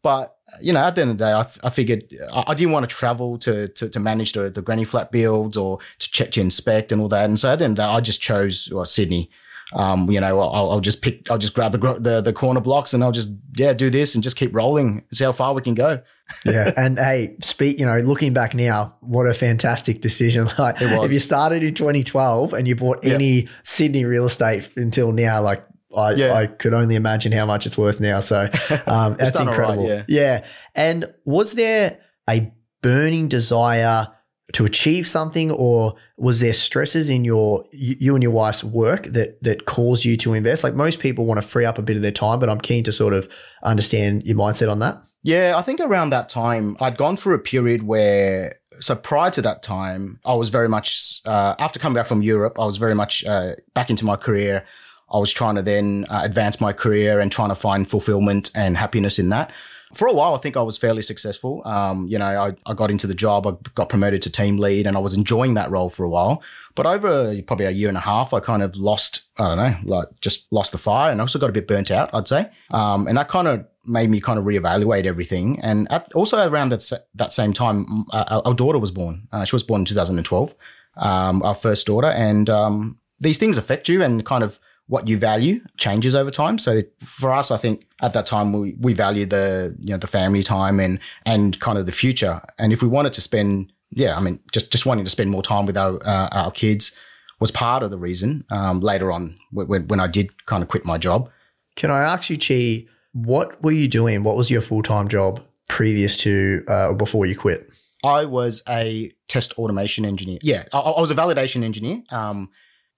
[0.02, 2.04] but you know, at the end of the day, I, I figured
[2.34, 5.56] I, I didn't want to travel to, to, to manage the, the granny flat builds
[5.56, 7.26] or to check to inspect and all that.
[7.26, 9.30] And so at the end of the day, I just chose well, Sydney.
[9.74, 12.94] Um, you know, I'll, I'll just pick, I'll just grab the, the, the corner blocks
[12.94, 15.04] and I'll just, yeah, do this and just keep rolling.
[15.14, 16.02] See how far we can go.
[16.46, 16.72] yeah.
[16.76, 20.48] And hey, speak, you know, looking back now, what a fantastic decision.
[20.60, 23.14] Like if you started in 2012 and you bought Yeah.
[23.14, 26.34] any Sydney real estate until now, like I, Yeah.
[26.34, 28.20] I could only imagine how much it's worth now.
[28.20, 28.42] So
[28.88, 29.58] um, that's incredible.
[29.60, 30.06] right, incredible.
[30.08, 30.46] yeah.
[30.76, 34.08] And was there a burning desire
[34.54, 39.42] to achieve something or was there stresses in your you and your wife's work that
[39.44, 42.02] that caused you to invest like most people want to free up a bit of
[42.02, 43.30] their time but i'm keen to sort of
[43.64, 47.40] understand your mindset on that Yeah, I think around that time, I'd gone through a
[47.40, 52.08] period where, so prior to that time, I was very much, uh, after coming back
[52.08, 54.66] from Europe, I was very much uh, back into my career.
[55.12, 58.78] I was trying to then uh, advance my career and trying to find fulfillment and
[58.78, 59.52] happiness in that.
[59.94, 61.62] For a while, I think I was fairly successful.
[61.66, 64.88] Um, you know, I, I got into the job, I got promoted to team lead,
[64.88, 66.42] and I was enjoying that role for a while.
[66.76, 69.76] But over probably a year and a half, I kind of lost, I don't know,
[69.84, 72.50] like just lost the fire and also got a bit burnt out, I'd say.
[72.70, 75.60] Um, and that kind of made me kind of reevaluate everything.
[75.62, 79.28] And at, also around that, that same time, uh, our daughter was born.
[79.32, 80.56] Uh, she was born in 2012,
[80.98, 82.08] um, our first daughter.
[82.08, 84.60] And um, these things affect you and kind of
[84.92, 86.58] what you value changes over time.
[86.58, 90.06] So for us, I think at that time we, we value the, you know, the
[90.06, 92.42] family time and, and kind of the future.
[92.60, 95.44] And if we wanted to spend, yeah, I mean, just, just wanting to spend more
[95.44, 96.94] time with our, uh, our kids
[97.40, 98.44] was part of the reason.
[98.52, 101.30] Um, later on when, when I did kind of quit my job.
[101.78, 106.18] can i ask you chi what were you doing what was your full-time job previous
[106.18, 107.62] to uh, or before you quit
[108.04, 110.40] I was a test automation engineer.
[110.42, 112.50] Yeah, I, I was a validation engineer um,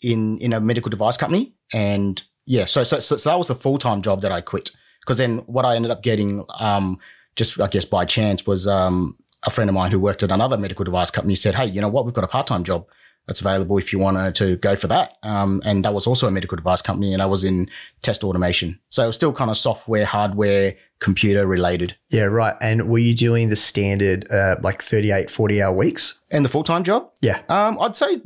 [0.04, 3.56] in in a medical device company, and yeah, so so so, so that was the
[3.56, 4.72] full time job that I quit.
[5.02, 6.98] Because then what I ended up getting, um,
[7.36, 10.58] just I guess by chance, was um, a friend of mine who worked at another
[10.58, 12.06] medical device company said, "Hey, you know what?
[12.06, 12.86] We've got a part time job."
[13.28, 15.16] That's available if you want to go for that.
[15.24, 17.70] Um, and that was also a medical device company and I was in
[18.02, 18.82] test automation.
[18.90, 21.96] So it was still kind of software, hardware, computer related.
[22.10, 26.44] yeah right and were you doing the standard uh, like 38 40 hour weeks And
[26.44, 28.20] the full time job, yeah Um, I'd say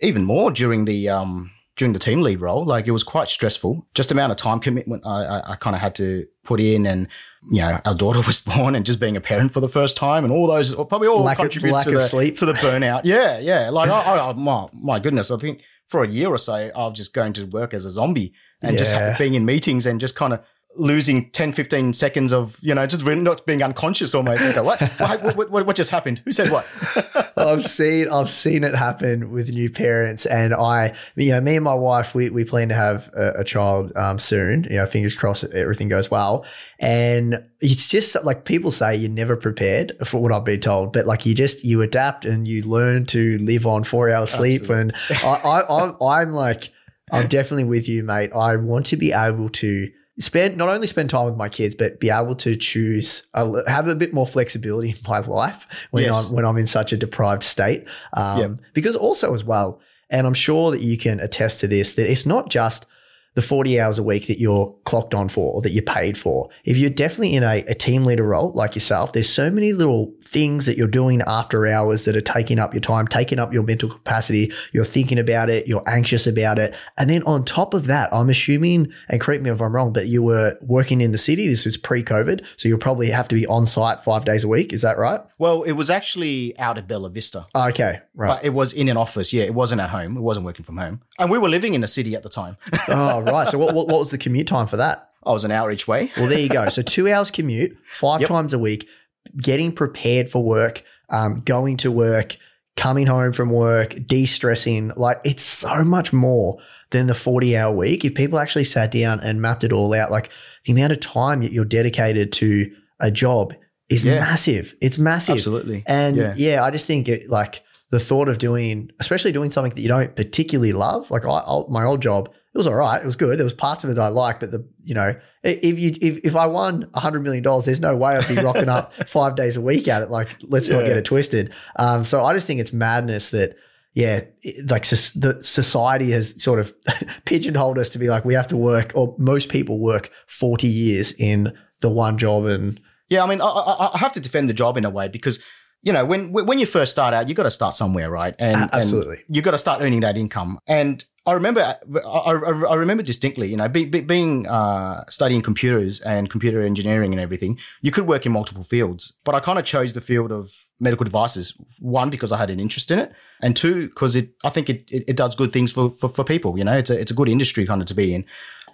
[0.00, 2.64] even more during the um during the team lead role.
[2.64, 3.86] Like it was quite stressful.
[3.94, 7.08] Just amount of time commitment I I, I kind of had to put in, and
[7.50, 10.24] you know our daughter was born, and just being a parent for the first time,
[10.24, 12.36] and all those probably all Lack of- contribute lack to of the sleep.
[12.38, 13.02] to the burnout.
[13.04, 13.70] Yeah, yeah.
[13.70, 16.94] Like I, I, my my goodness, I think for a year or so I was
[16.94, 18.32] just going to work as a zombie
[18.62, 20.40] and just being in meetings and just kind of
[20.76, 24.42] losing 10, 15 seconds of, you know, just not being unconscious almost.
[24.54, 24.80] Go, what?
[24.98, 26.20] what, what, what, what just happened?
[26.24, 26.66] Who said what?
[27.36, 31.64] I've seen I've seen it happen with new parents, and I, you know, me and
[31.64, 34.64] my wife, we, we plan to have a, a child um, soon.
[34.64, 36.44] You know, fingers crossed, everything goes well.
[36.78, 41.06] And it's just like people say, you're never prepared for what I've been told, but
[41.06, 44.68] like you just you adapt and you learn to live on four hours sleep.
[44.68, 46.70] And I, I, I I'm like,
[47.12, 48.32] I'm definitely with you, mate.
[48.34, 51.98] I want to be able to spend not only spend time with my kids, but
[51.98, 56.28] be able to choose, uh, have a bit more flexibility in my life when Yes.
[56.28, 57.84] I'm when I'm in such a deprived state.
[58.12, 58.50] Um, Yep.
[58.74, 59.80] Because also as well,
[60.10, 62.86] and I'm sure that you can attest to this, that it's not just
[63.34, 66.48] the 40 hours a week that you're clocked on for or that you're paid for.
[66.64, 70.12] If you're definitely in a, a team leader role like yourself, there's so many little
[70.22, 73.62] things that you're doing after hours that are taking up your time, taking up your
[73.62, 74.52] mental capacity.
[74.72, 76.74] You're thinking about it, you're anxious about it.
[76.98, 80.08] And then on top of that, I'm assuming, and correct me if I'm wrong, but
[80.08, 81.48] you were working in the city.
[81.48, 82.44] This was pre COVID.
[82.56, 84.72] So you'll probably have to be on site five days a week.
[84.72, 85.20] Is that right?
[85.38, 87.46] Well, it was actually out at Bella Vista.
[87.54, 88.00] Ah, okay.
[88.14, 88.28] Right.
[88.28, 89.32] But it was in an office.
[89.32, 90.16] Yeah, it wasn't at home.
[90.16, 91.00] It wasn't working from home.
[91.18, 92.56] And we were living in the city at the time.
[92.88, 93.48] oh, right.
[93.48, 95.08] So what, what, what was the commute time for that?
[95.24, 96.10] I was an hour each way.
[96.16, 96.68] Well, there you go.
[96.70, 98.28] So two hours commute, five Yep.
[98.28, 98.88] times a week,
[99.36, 102.36] getting prepared for work, um, going to work,
[102.76, 104.92] coming home from work, de-stressing.
[104.96, 106.58] Like it's so much more
[106.90, 108.04] than the 40 hour week.
[108.04, 110.30] If people actually sat down and mapped it all out, like
[110.64, 113.54] the amount of time that you're dedicated to a job
[113.88, 114.20] is Yeah.
[114.20, 114.74] massive.
[114.80, 115.36] It's massive.
[115.36, 115.82] Absolutely.
[115.86, 116.34] And yeah.
[116.36, 116.64] Yeah.
[116.64, 120.14] I just think it like the thought of doing, especially doing something that you don't
[120.16, 121.10] particularly love.
[121.10, 123.00] Like I, I, my old job, it was all right.
[123.00, 123.38] It was good.
[123.38, 126.18] There was parts of it that I liked, but the you know, if you if,
[126.24, 129.36] if I won a hundred million dollars, there's no way I'd be rocking up five
[129.36, 130.10] days a week at it.
[130.10, 131.52] Like let's not get it twisted.
[131.76, 133.56] Um, so I just think it's madness that.
[133.92, 136.72] Yeah, it- like soc- the society has sort of
[137.24, 141.12] pigeonholed us to be like we have to work, or most people work forty years
[141.12, 144.54] in the one job, and Yeah, I mean, I, I, I have to defend the
[144.54, 145.42] job in a way because
[145.82, 148.34] you know when when you first start out, you've got to start somewhere, right?
[148.38, 149.24] And absolutely.
[149.26, 150.60] and you got to start earning that income.
[150.68, 155.42] And I remember, I, I, I remember distinctly, you know, be, be, being uh, studying
[155.42, 157.56] computers and computer engineering and everything.
[157.82, 161.04] You could work in multiple fields, but I kind of chose the field of medical
[161.04, 161.56] devices.
[161.78, 164.90] One because I had an interest in it, and two because it, I think it,
[164.90, 166.58] it, it does good things for, for for people.
[166.58, 168.24] You know, it's a it's a good industry kind of to be in,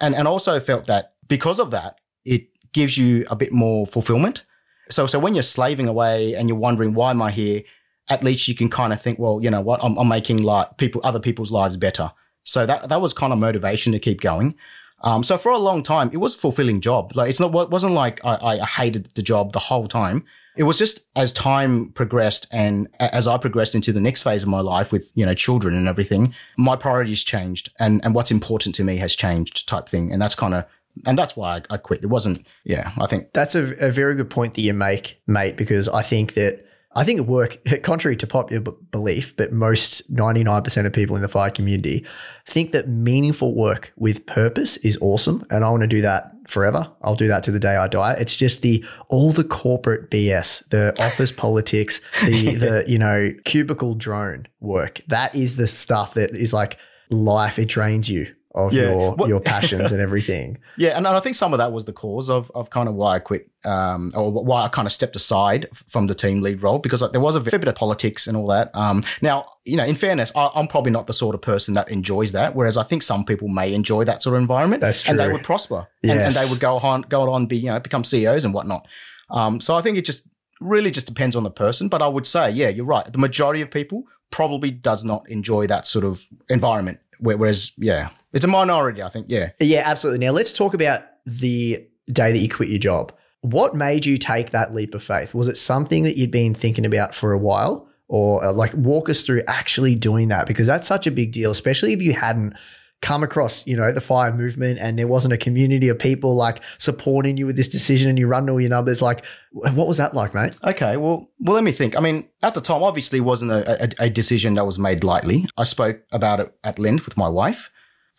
[0.01, 4.45] and and also felt that because of that, it gives you a bit more fulfillment.
[4.89, 7.61] So, so when you're slaving away and you're wondering why am I here,
[8.09, 10.77] at least you can kind of think, well, you know what, I'm, I'm making like
[10.77, 12.11] people, other people's lives better.
[12.47, 14.55] So that that was kind of motivation to keep going.
[15.01, 17.15] Um, so for a long time, it was a fulfilling job.
[17.15, 20.25] Like it's not, it wasn't like I, I hated the job the whole time.
[20.55, 24.49] It was just as time progressed and as I progressed into the next phase of
[24.49, 28.73] my life with, you know, children and everything, my priorities changed and, and what's important
[28.75, 30.11] to me has changed type thing.
[30.11, 30.65] And that's kind of,
[31.05, 32.01] and that's why I, I quit.
[32.01, 35.57] It wasn't, yeah, I think That's a, a very good point that you make, mate,
[35.57, 36.65] because I think that
[36.97, 41.27] I think work, contrary to popular b- belief, but most 99% of people in the
[41.27, 42.03] fire community
[42.47, 45.45] think that meaningful work with purpose is awesome.
[45.51, 46.91] And I want to do that forever.
[47.03, 48.13] I'll do that to the day I die.
[48.13, 53.93] It's just the, all the corporate BS, the office politics, the, the, you know, cubicle
[53.93, 55.01] drone work.
[55.07, 56.79] That is the stuff that is like
[57.11, 57.59] life.
[57.59, 58.89] It drains you of Yeah.
[58.91, 60.57] your, What- your passions and everything.
[60.77, 63.15] Yeah, and I think some of that was the cause of, of kind of why
[63.15, 66.79] I quit, um, or why I kind of stepped aside from the team lead role
[66.79, 68.69] because like, there was a fair bit of politics and all that.
[68.75, 71.89] Um, now, you know, in fairness, I, I'm probably not the sort of person that
[71.91, 72.55] enjoys that.
[72.55, 75.11] Whereas I think some people may enjoy that sort of environment, That's true.
[75.11, 77.79] and they would prosper, and, and they would go on, go on, be you know,
[77.79, 78.87] become CEOs and whatnot.
[79.29, 80.27] Um, so I think it just
[80.61, 81.89] really just depends on the person.
[81.89, 83.11] But I would say, yeah, you're right.
[83.11, 86.99] The majority of people probably does not enjoy that sort of environment.
[87.19, 89.01] Whereas, yeah, it's a minority.
[89.01, 89.51] I think, yeah.
[89.59, 90.25] Yeah, absolutely.
[90.25, 93.13] Now let's talk about the day that you quit your job.
[93.41, 95.33] What made you take that leap of faith?
[95.33, 97.87] Was it something that you'd been thinking about for a while?
[98.09, 101.51] Or uh, like walk us through actually doing that because that's such a big deal,
[101.51, 102.53] especially if you hadn't
[103.01, 106.61] come across, you know, the fire movement and there wasn't a community of people like
[106.77, 109.01] supporting you with this decision and you run all your numbers.
[109.01, 110.55] Like, what was that like, mate?
[110.63, 111.97] Okay, well, well, let me think.
[111.97, 115.03] I mean, at the time, obviously, it wasn't a, a, a decision that was made
[115.03, 115.45] lightly.
[115.57, 117.69] I spoke about it at length with my wife,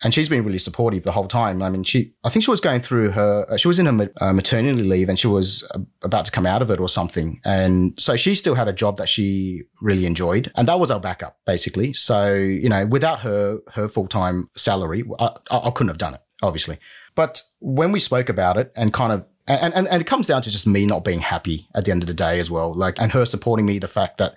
[0.03, 1.61] and she's been really supportive the whole time.
[1.61, 4.11] I mean, she, I think she was going through her, uh, she was in her
[4.21, 7.39] uh, maternity leave, and she was uh, about to come out of it or something,
[7.43, 10.99] and so she still had a job that she really enjoyed, and that was our
[10.99, 11.93] backup, basically.
[11.93, 16.15] So, you know, without her her full time salary, I, I, I couldn't have done
[16.15, 16.77] it, obviously.
[17.15, 20.43] But when we spoke about it and kind of and, and, and it comes down
[20.43, 22.71] to just me not being happy at the end of the day as well.
[22.71, 24.35] Like, and her supporting me, the fact that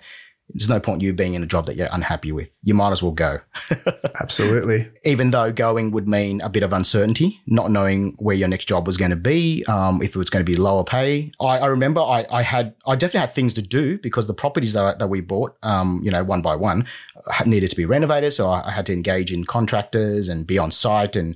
[0.49, 2.51] there's no point you being in a job that you're unhappy with.
[2.63, 3.39] You might as well go.
[4.21, 4.91] Absolutely.
[5.03, 8.85] Even though going would mean a bit of uncertainty, not knowing where your next job
[8.85, 11.31] was going to be, um, if it was going to be lower pay.
[11.39, 14.73] I, I remember I, I, had, I definitely had things to do because the properties
[14.73, 16.85] that, I, that we bought, um, you know, one by one
[17.45, 18.33] needed to be renovated.
[18.33, 21.35] So I, I had to engage in contractors and be on site and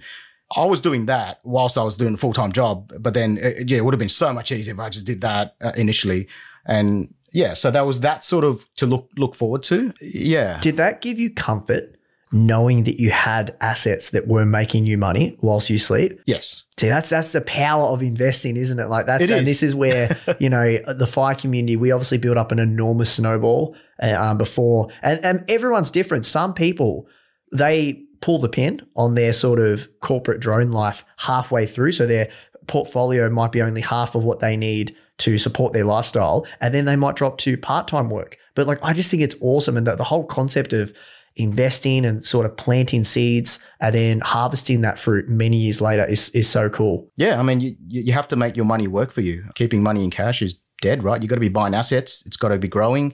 [0.55, 2.93] I was doing that whilst I was doing a full time job.
[2.99, 5.21] But then, uh, yeah, it would have been so much easier if I just did
[5.21, 6.27] that uh, initially.
[6.65, 9.93] And yeah, so that was that sort of to look look forward to.
[10.01, 10.59] Yeah.
[10.59, 11.95] Did that give you comfort
[12.31, 16.19] knowing that you had assets that were making you money whilst you sleep?
[16.25, 16.63] Yes.
[16.79, 18.89] See, that's that's the power of investing, isn't it?
[18.89, 19.45] Like that's It and is.
[19.45, 21.75] this is where you know the fire community.
[21.75, 26.25] We obviously built up an enormous snowball uh, um, before, and and everyone's different.
[26.25, 27.07] Some people
[27.53, 32.31] they pull the pin on their sort of corporate drone life halfway through, so their
[32.65, 36.85] portfolio might be only half of what they need to support their lifestyle, and then
[36.85, 38.37] they might drop to part time work.
[38.55, 40.93] But like, I just think it's awesome, and the, the whole concept of
[41.37, 46.29] investing and sort of planting seeds and then harvesting that fruit many years later is
[46.31, 47.09] is so cool.
[47.15, 47.39] Yeah.
[47.39, 49.45] I mean, you, you you have to make your money work for you.
[49.55, 51.21] Keeping money in cash is dead, right?
[51.21, 52.25] You've got to be buying assets.
[52.25, 53.13] It's got to be growing.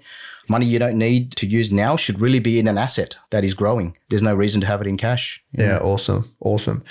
[0.50, 3.54] Money you don't need to use now should really be in an asset that is
[3.54, 3.96] growing.
[4.10, 5.44] There's no reason to have it in cash.
[5.54, 6.84] Yeah, awesome, awesome.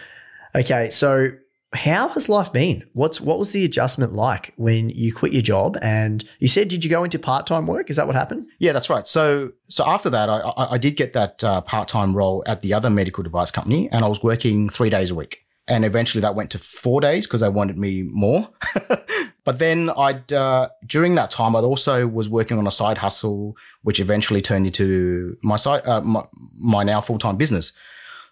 [0.55, 1.31] Okay, so
[1.74, 2.85] how has life been?
[2.92, 6.85] What's what was the adjustment like when you quit your job and you said did
[6.85, 7.88] you go into part time work?
[7.88, 8.46] Is that what happened?
[8.58, 9.06] Yeah, that's right.
[9.08, 12.74] So, so after that, I, I, I did get that uh, part-time role at the
[12.74, 15.46] other medical device company, and I was working three days a week.
[15.68, 18.48] And eventually, that went to four days because they wanted me more.
[19.44, 23.56] but then, I'd uh, during that time, I also was working on a side hustle,
[23.82, 26.24] which eventually turned into my side, uh, my,
[26.61, 27.72] my now full-time business.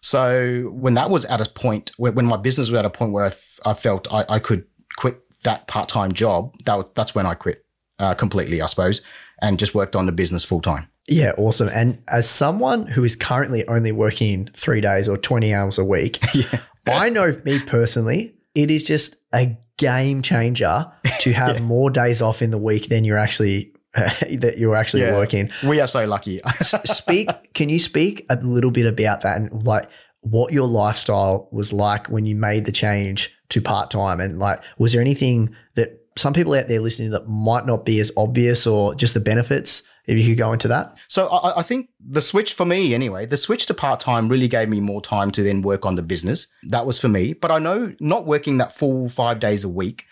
[0.01, 3.25] So when that was at a point, when my business was at a point where
[3.25, 4.65] I, f- I felt I, I could
[4.97, 7.65] quit that part-time job, that that's when I quit
[7.99, 9.03] uh, completely, I suppose,
[9.43, 10.89] and just worked on the business full time.
[11.09, 11.69] Yeah, awesome.
[11.73, 16.19] And as someone who is currently only working three days or 20 hours a week,
[16.89, 22.43] I know me personally, it is just a game changer to have more days off
[22.43, 25.15] in the week than you're actually that you're actually Yeah.
[25.17, 25.51] working.
[25.65, 26.41] We are so lucky.
[26.63, 29.89] speak can you speak a little bit about that and like
[30.21, 34.93] what your lifestyle was like when you made the change to part-time and like was
[34.93, 38.95] there anything that some people out there listening that might not be as obvious or
[38.95, 42.55] just the benefits if you could go into that so I, I think the switch
[42.55, 45.63] for me, anyway, the switch to part time really gave me more time to then
[45.63, 46.47] work on the business.
[46.69, 47.33] That was for me.
[47.35, 50.07] But I know not working that full five days a week,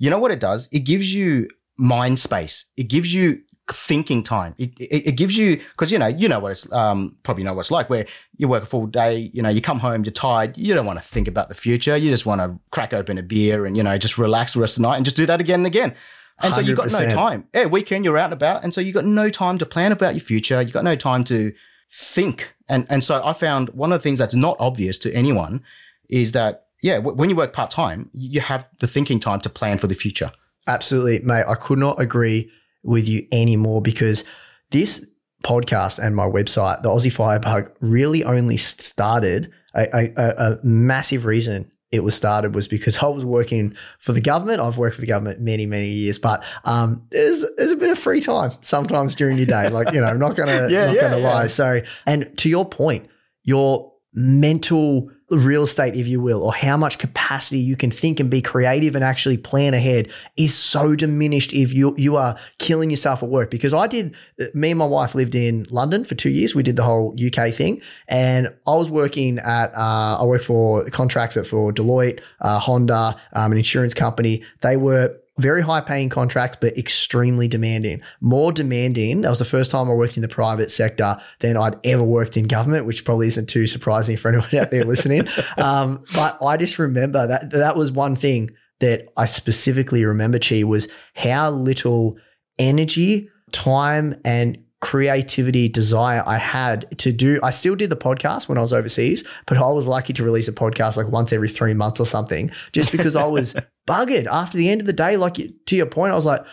[0.00, 0.68] you know what it does?
[0.72, 2.66] It gives you mind space.
[2.76, 4.54] It gives you thinking time.
[4.58, 7.54] It, it, it gives you, cause you know, you know what it's, um, probably know
[7.54, 8.06] what it's like where
[8.36, 10.56] you work a full day, you know, you come home, you're tired.
[10.58, 11.96] You don't want to think about the future.
[11.96, 14.76] You just want to crack open a beer and, you know, just relax the rest
[14.76, 15.94] of the night and just do that again and again.
[16.42, 17.48] And so you've got no time.
[17.54, 18.64] Yeah, weekend you're out and about.
[18.64, 20.60] And so you've got no time to plan about your future.
[20.60, 21.54] You've got no time to
[21.90, 22.52] think.
[22.68, 25.62] And, and so I found one of the things that's not obvious to anyone
[26.10, 29.48] is that, yeah, w- when you work part time, you have the thinking time to
[29.48, 30.32] plan for the future.
[30.66, 32.50] Absolutely mate i could not agree
[32.82, 34.24] with you anymore because
[34.70, 35.06] this
[35.42, 41.70] podcast and my website the aussie firebug really only started a, a, a- massive reason
[41.92, 44.58] it was started was because I was working for the government.
[44.58, 47.96] I've worked for the government many, many years, but um, there's there's a bit of
[48.00, 49.68] free time sometimes during your day.
[49.68, 51.42] Like you know, I'm not gonna Yeah, not yeah, gonna lie.
[51.42, 51.46] yeah.
[51.48, 53.08] So, and to your point,
[53.44, 58.30] your mental real estate, if you will, or how much capacity you can think and
[58.30, 63.22] be creative and actually plan ahead is so diminished if you you are killing yourself
[63.22, 63.50] at work.
[63.50, 64.14] Because I did,
[64.52, 66.54] me and my wife lived in London for two years.
[66.54, 70.88] We did the whole UK thing, and I was working at uh, I worked for
[70.90, 74.42] contracts at for Deloitte, uh, Honda, um, an insurance company.
[74.60, 78.00] They were very high paying contracts, but extremely demanding.
[78.20, 79.22] More demanding.
[79.22, 82.36] That was the first time I worked in the private sector than I'd ever worked
[82.36, 85.28] in government, which probably isn't too surprising for anyone out there listening.
[85.56, 90.62] Um, but I just remember that that was one thing that I specifically remember, Chi,
[90.64, 92.18] was how little
[92.58, 97.40] energy, time, and creativity desire I had to do.
[97.42, 100.48] I still did the podcast when I was overseas, but I was lucky to release
[100.48, 103.54] a podcast like once every three months or something, just because I was
[103.88, 105.16] buggered after the end of the day.
[105.16, 106.44] Like you- to your point, I was like,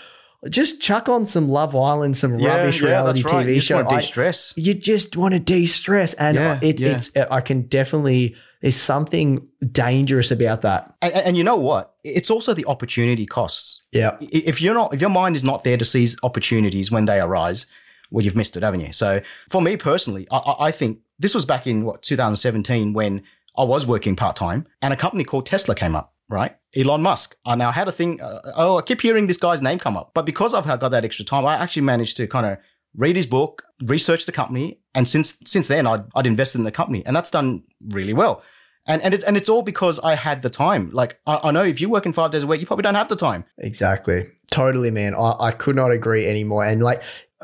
[0.49, 3.75] just chuck on some Love Island, some rubbish reality TV You just show.
[3.75, 4.53] want to I- de-stress.
[4.57, 6.97] you just want to de-stress, and Yeah, it, yeah.
[6.97, 8.35] it's I can definitely.
[8.61, 10.93] There's something dangerous about that.
[11.01, 11.95] And, and you know what?
[12.03, 13.81] It's also the opportunity costs.
[13.91, 17.19] Yeah, If you're not, if your mind is not there to seize opportunities when they
[17.19, 17.65] arise,
[18.11, 18.91] well, you've missed it, haven't you?
[18.93, 23.23] So for me personally, I- I, think this was back in what 2017 when
[23.57, 26.13] I was working part time, and a company called Tesla came up.
[26.29, 27.35] Right, Elon Musk.
[27.45, 28.21] I now had a thing.
[28.21, 31.03] Uh, oh, I keep hearing this guy's name come up, but because I've got that
[31.03, 32.57] extra time, I actually managed to kind of
[32.95, 36.71] read his book, research the company, and since since then I'd, I'd invested in the
[36.71, 38.43] company, and that's done really well.
[38.87, 40.89] And and it's and it's all because I had the time.
[40.91, 43.09] Like I, I know if you're working five days a week, you probably don't have
[43.09, 43.43] the time.
[43.57, 44.27] Exactly.
[44.51, 45.13] Totally, man.
[45.15, 46.65] I, I could not agree anymore.
[46.65, 47.03] And like,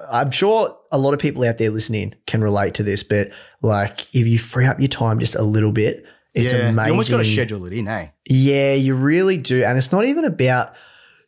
[0.10, 3.30] I'm sure a lot of people out there listening can relate to this, but
[3.62, 6.86] like, if you free up your time just a little bit, it's amazing.
[6.86, 8.10] You almost got to schedule it in, eh?
[8.30, 9.64] Yeah, you really do.
[9.64, 10.74] And it's not even about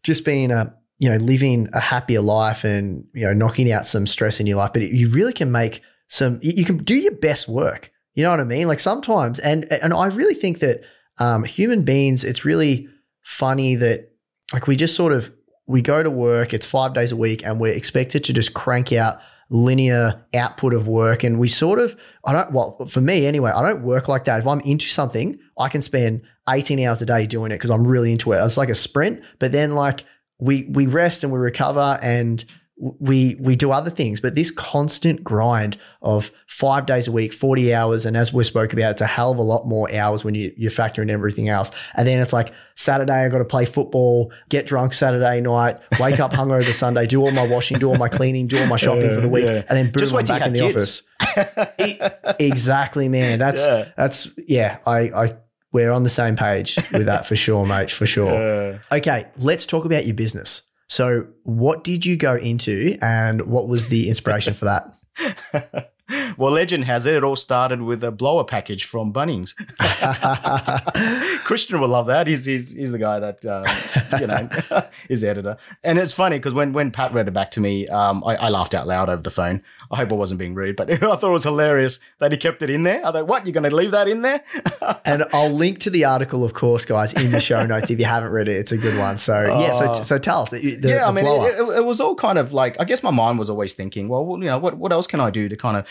[0.04, 4.06] just being a, you know, living a happier life and, you know, knocking out some
[4.06, 7.16] stress in your life, but you really can make some, you you can do your
[7.16, 7.92] best work.
[8.14, 8.68] You know what I mean?
[8.68, 10.82] Like sometimes, and, and I really think that
[11.18, 12.88] um, human beings, it's really
[13.22, 14.12] funny that
[14.54, 15.32] like we just sort of,
[15.70, 18.92] we go to work, it's five days a week and we're expected to just crank
[18.92, 19.20] out
[19.52, 21.24] linear output of work.
[21.24, 21.96] And we sort of,
[22.26, 24.40] I don't, well, for me anyway, I don't work like that.
[24.40, 27.86] If I'm into something, I can spend 18 hours a day doing it because I'm
[27.88, 28.44] really into it.
[28.44, 30.06] It's like a sprint, but then like
[30.40, 32.44] we, we rest and we recover and
[32.82, 37.74] we, we do other things, but this constant grind of five days a week, 40
[37.74, 38.06] hours.
[38.06, 40.54] And as we spoke about, it's a hell of a lot more hours when you,
[40.56, 41.72] you factor in everything else.
[41.96, 46.22] And then it's like Saturday, I got to play football, get drunk Saturday night, wake
[46.22, 49.14] up hungover Sunday, do all my washing, do all my cleaning, do all my shopping
[49.14, 49.44] for the week.
[49.44, 49.64] yeah.
[49.68, 51.04] And then boom, Just wait I'm back in the kids.
[51.28, 51.70] office.
[51.86, 52.00] E-
[52.40, 53.40] exactly, man.
[53.40, 53.90] That's Yeah.
[53.98, 54.78] that's yeah.
[54.86, 55.36] I I
[55.72, 57.92] we're on the same page with that for sure, mate.
[57.92, 58.80] For sure.
[58.92, 60.64] Okay, let's talk about your business.
[60.90, 65.92] So, what did you go into, and what was the inspiration for that?
[66.38, 69.56] well, legend has it, it all started with a blower package from Bunnings.
[71.44, 72.28] Christian will love that.
[72.28, 74.50] He's he's, he's the guy that um, you know
[75.10, 75.58] is the editor.
[75.84, 78.50] And it's funny because when when Pat read it back to me, um, I, I
[78.50, 79.62] laughed out loud over the phone.
[79.92, 82.62] I hope I wasn't being rude, but I thought it was hilarious that he kept
[82.62, 83.06] it in there.
[83.06, 83.46] I thought, what?
[83.46, 84.44] You're going to leave that in there?
[85.06, 88.06] and I'll link to the article, of course, guys, in the show notes if you
[88.06, 88.54] haven't read it.
[88.54, 89.18] It's a good one.
[89.18, 89.94] So yeah, so ah.
[89.94, 90.52] so tell us.
[90.52, 93.12] The, yeah, I mean, it, it, it was all kind of like I guess my
[93.12, 95.78] mind was always thinking, well, you know, what what else can I do to kind
[95.78, 95.88] of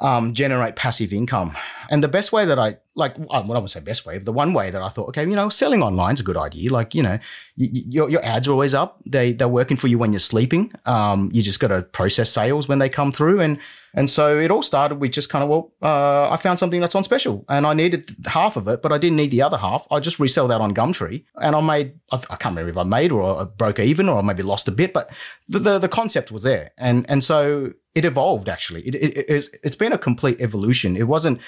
[0.00, 1.56] um, generate passive income?
[1.90, 4.32] And the best way that I like, well, I wouldn't say best way, but the
[4.32, 6.72] one way that I thought, okay, you know, selling online is a good idea.
[6.72, 7.18] Like, you know,
[7.56, 9.00] your your ads are always up.
[9.06, 10.72] They they're working for you when you're sleeping.
[10.86, 13.58] Um, you just got to process sales when they come through, and
[13.94, 16.94] and so it all started with just kind of well, uh, I found something that's
[16.94, 19.86] on special, and I needed half of it, but I didn't need the other half.
[19.90, 22.84] I just resell that on Gumtree, and I made I, I can't remember if I
[22.84, 25.10] made or I broke even or I maybe lost a bit, but
[25.48, 28.48] the the, the concept was there, and and so it evolved.
[28.48, 30.96] Actually, it, it, it's it's been a complete evolution.
[30.96, 31.40] It wasn't.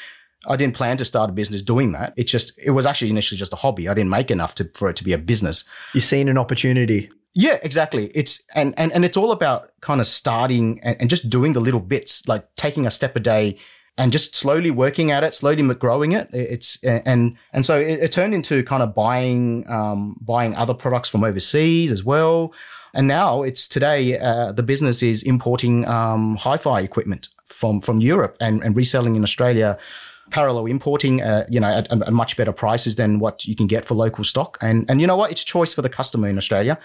[0.46, 2.14] I didn't plan to start a business doing that.
[2.16, 3.88] It just it was actually initially just a hobby.
[3.88, 5.64] I didn't make enough to, for it to be a business.
[5.94, 7.10] You've seen an opportunity.
[7.34, 8.10] Yeah, exactly.
[8.14, 11.60] It's and and and it's all about kind of starting and, and just doing the
[11.60, 13.58] little bits, like taking a step a day
[13.98, 16.28] and just slowly working at it, slowly growing it.
[16.32, 21.08] It's and and so it, it turned into kind of buying um, buying other products
[21.08, 22.52] from overseas as well.
[22.94, 28.36] And now it's today uh, the business is importing um, hi-fi equipment from from Europe
[28.40, 29.78] and, and reselling in Australia
[30.30, 33.84] parallel importing, uh, you know, at, at much better prices than what you can get
[33.84, 34.58] for local stock.
[34.60, 35.30] And and you know what?
[35.30, 36.78] It's choice for the customer in Australia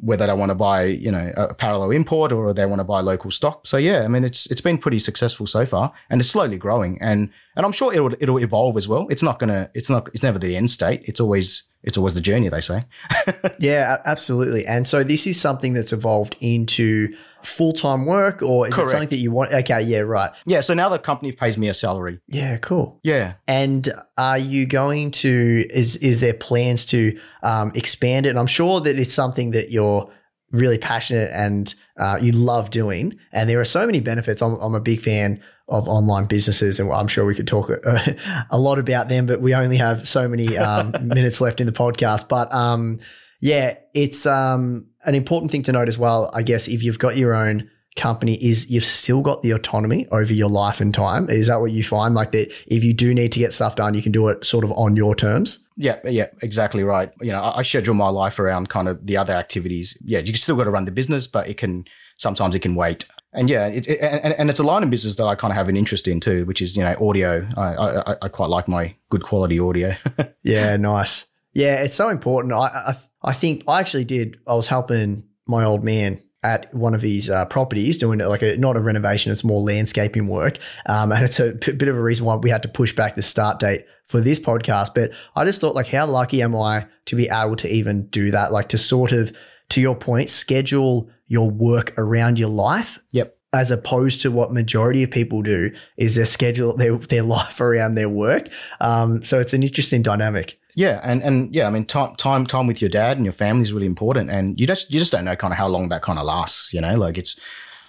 [0.00, 3.00] whether they want to buy, you know, a parallel import or they want to buy
[3.00, 3.66] local stock.
[3.66, 7.00] So yeah, I mean, it's it's been pretty successful so far, and it's slowly growing,
[7.00, 9.06] and and I'm sure it'll it'll evolve as well.
[9.10, 11.02] It's not gonna, it's not, it's never the end state.
[11.04, 12.84] It's always it's always the journey, they say.
[13.58, 14.66] yeah, absolutely.
[14.66, 17.08] And so this is something that's evolved into
[17.42, 18.88] full time work, or is Correct.
[18.88, 19.52] it something that you want?
[19.52, 20.30] Okay, yeah, right.
[20.46, 20.60] Yeah.
[20.60, 22.20] So now the company pays me a salary.
[22.28, 23.00] Yeah, cool.
[23.02, 23.34] Yeah.
[23.48, 25.66] And are you going to?
[25.70, 28.30] Is is there plans to um, expand it?
[28.30, 30.10] And I'm sure that it's something that you're
[30.52, 33.18] really passionate and uh, you love doing.
[33.32, 34.42] And there are so many benefits.
[34.42, 38.16] I'm, I'm a big fan of online businesses, and I'm sure we could talk a,
[38.50, 39.26] a lot about them.
[39.26, 42.28] But we only have so many um, minutes left in the podcast.
[42.28, 43.00] But um,
[43.40, 46.30] yeah, it's um, an important thing to note as well.
[46.32, 50.32] I guess if you've got your own company is you've still got the autonomy over
[50.32, 51.28] your life and time.
[51.28, 52.14] Is that what you find?
[52.14, 54.64] Like that if you do need to get stuff done, you can do it sort
[54.64, 55.68] of on your terms?
[55.76, 57.10] Yeah, yeah, exactly right.
[57.20, 59.98] You know, I, I schedule my life around kind of the other activities.
[60.04, 61.84] Yeah, you still got to run the business, but it can
[62.16, 63.06] sometimes it can wait.
[63.34, 65.56] And yeah, it, it, and, and it's a line of business that I kind of
[65.56, 67.48] have an interest in too, which is you know audio.
[67.56, 69.94] I I, I quite like my good quality audio.
[70.42, 71.26] yeah, nice.
[71.54, 72.52] Yeah, it's so important.
[72.52, 74.38] I, I I think I actually did.
[74.46, 78.56] I was helping my old man at one of his uh, properties doing like a
[78.56, 82.02] not a renovation it's more landscaping work um, and it's a p- bit of a
[82.02, 85.44] reason why we had to push back the start date for this podcast but i
[85.44, 88.68] just thought like how lucky am i to be able to even do that like
[88.68, 89.32] to sort of
[89.68, 95.02] to your point schedule your work around your life yep as opposed to what majority
[95.02, 98.48] of people do is they schedule their, their life around their work
[98.80, 102.66] um, so it's an interesting dynamic yeah, and and yeah, I mean, time time time
[102.66, 105.24] with your dad and your family is really important, and you just you just don't
[105.24, 106.72] know kind of how long that kind of lasts.
[106.72, 107.38] You know, like it's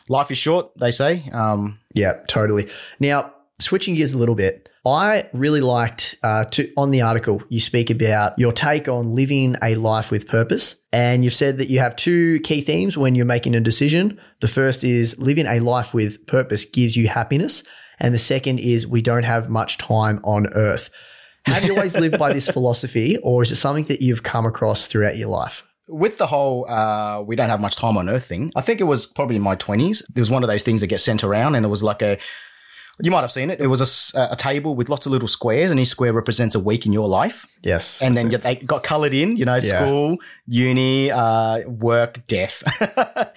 [0.10, 1.30] life is short, they say.
[1.32, 2.70] Um, Yeah, totally.
[3.00, 7.62] Now, switching gears a little bit, I really liked uh, to on the article you
[7.62, 11.80] speak about your take on living a life with purpose, and you've said that you
[11.80, 14.20] have two key themes when you're making a decision.
[14.42, 17.64] The first is living a life with purpose gives you happiness,
[17.98, 20.90] and the second is we don't have much time on Earth.
[21.46, 24.86] Have you always lived by this philosophy, or is it something that you've come across
[24.88, 25.66] throughout your life?
[25.90, 28.86] with the whole uh, we don't have much time on earth thing, I think it
[28.86, 30.02] was probably in my 20s.
[30.16, 32.18] It was one of those things that gets sent around, and it was like a
[33.02, 33.60] you might have seen it.
[33.60, 36.86] It was a table with lots of little squares, and each square represents a week
[36.86, 37.48] in your life.
[37.64, 39.80] Yes, And then they got colored in, you know, Yeah.
[39.82, 42.64] school, uni, uh, work, death.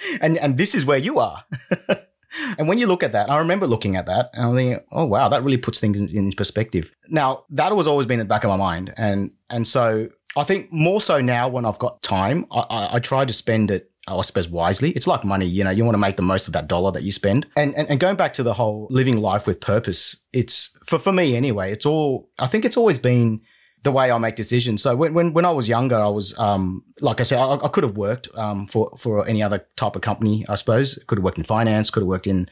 [0.20, 1.44] and, and this is where you are.
[2.58, 5.06] and when you look at that, I remember looking at that and I'm thinking, oh,
[5.06, 6.90] wow, that really puts things in, in perspective.
[7.08, 8.92] Now, that was always been in the back of my mind.
[8.98, 12.98] And, and so I think more so now when I've got time, I, I, I
[12.98, 14.90] try to spend it I suppose wisely.
[14.92, 17.02] It's like money, you know, you want to make the most of that dollar that
[17.02, 17.46] you spend.
[17.56, 21.12] And, and and going back to the whole living life with purpose, it's for for
[21.12, 23.40] me anyway, it's all I think it's always been
[23.82, 24.82] the way I make decisions.
[24.82, 27.68] So when when, when I was younger, I was um like I said, I, I
[27.68, 31.02] could have worked um for for any other type of company, I suppose.
[31.06, 32.48] Could have worked in finance, could have worked in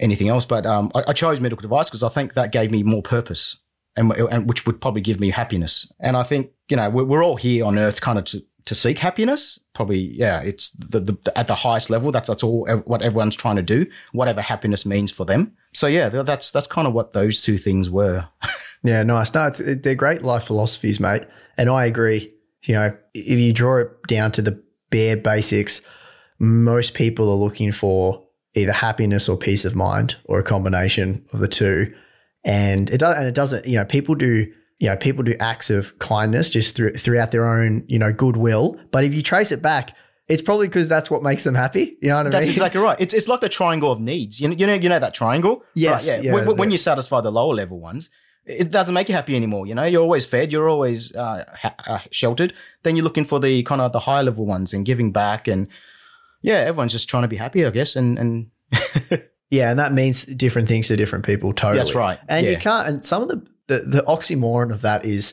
[0.00, 2.82] anything else, but um I, I chose medical device because I think that gave me
[2.82, 3.56] more purpose.
[3.96, 5.92] And, and which would probably give me happiness.
[5.98, 8.74] And I think, you know, we're, we're all here on earth kind of to, to
[8.74, 9.60] seek happiness.
[9.74, 12.12] Probably, yeah, it's the, the at the highest level.
[12.12, 13.86] That's that's all what everyone's trying to do.
[14.12, 15.56] Whatever happiness means for them.
[15.74, 18.28] So yeah, that's that's kind of what those two things were.
[18.82, 19.34] Yeah, nice.
[19.34, 21.24] No, they're great life philosophies, mate.
[21.56, 22.32] And I agree.
[22.62, 25.80] You know, if you draw it down to the bare basics,
[26.38, 31.40] most people are looking for either happiness or peace of mind or a combination of
[31.40, 31.92] the two.
[32.44, 35.70] And it does, and it doesn't, you know, people do, you know, people do acts
[35.70, 38.78] of kindness just through, throughout their own, you know, goodwill.
[38.90, 39.96] But if you trace it back,
[40.28, 41.96] it's probably because that's what makes them happy.
[42.00, 42.40] You know what I That's mean?
[42.42, 42.96] That's exactly right.
[43.00, 44.40] It's it's like the triangle of needs.
[44.40, 45.64] You know, you know, you know that triangle.
[45.74, 48.10] Yes, Right, yeah, when, when the- you satisfy the lower level ones,
[48.44, 49.66] it doesn't make you happy anymore.
[49.66, 52.54] You know, you're always fed, you're always uh, ha- uh, sheltered.
[52.82, 55.68] Then you're looking for the kind of the higher level ones and giving back, and
[56.42, 57.96] yeah, everyone's just trying to be happy, I guess.
[57.96, 58.50] And and
[59.50, 61.52] Yeah, and that means different things to different people.
[61.54, 62.18] Totally, That's right.
[62.28, 62.86] And you can't.
[62.86, 65.32] And some of the, the the oxymoron of that is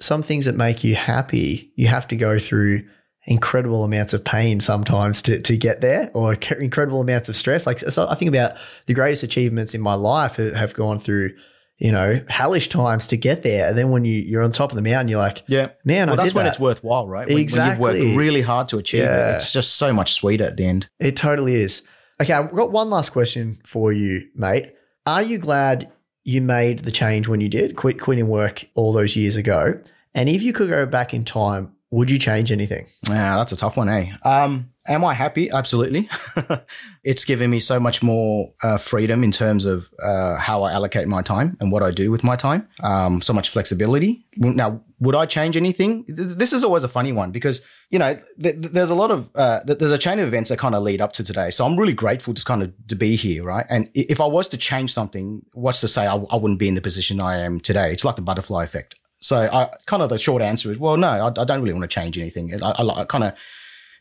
[0.00, 1.72] some things that make you happy.
[1.76, 2.84] You have to go through
[3.26, 7.66] incredible amounts of pain sometimes to to get there, or incredible amounts of stress.
[7.66, 8.56] Like so I think about
[8.86, 11.34] the greatest achievements in my life have have gone through.
[11.78, 14.76] You know, hellish times to get there, and then when you you're on top of
[14.76, 16.50] the mountain, you're like, yeah, man, well, I that's when that.
[16.52, 17.26] it's worthwhile, right?
[17.26, 17.98] When, When Exactly.
[17.98, 19.32] you've worked really hard to achieve Yeah.
[19.32, 20.88] it, it's just so much sweeter at the end.
[21.00, 21.82] It totally is.
[22.22, 24.72] Okay, I've got one last question for you, mate.
[25.04, 25.90] Are you glad
[26.24, 29.78] you made the change when you did, quit quitting work all those years ago?
[30.14, 32.88] And if you could go back in time, would you change anything?
[33.08, 34.12] Yeah, that's a tough one, eh?
[34.24, 35.48] Um, am I happy?
[35.52, 36.08] Absolutely.
[37.04, 41.06] it's given me so much more uh, freedom in terms of uh, how I allocate
[41.06, 42.66] my time and what I do with my time.
[42.82, 44.26] Um, so much flexibility.
[44.36, 46.04] Now, would I change anything?
[46.08, 49.30] This is always a funny one because you know th- th- there's a lot of
[49.36, 51.50] uh, th- there's a chain of events that kind of lead up to today.
[51.50, 53.66] So I'm really grateful just kind of to be here, right?
[53.70, 56.80] And if I was to change something, what's to say I wouldn't be in the
[56.80, 57.92] position I am today?
[57.92, 58.96] It's like the butterfly effect.
[59.24, 61.84] So I kind of the short answer is, well, no, I, I don't really want
[61.84, 62.62] to change anything.
[62.62, 63.32] I, I, I kind of,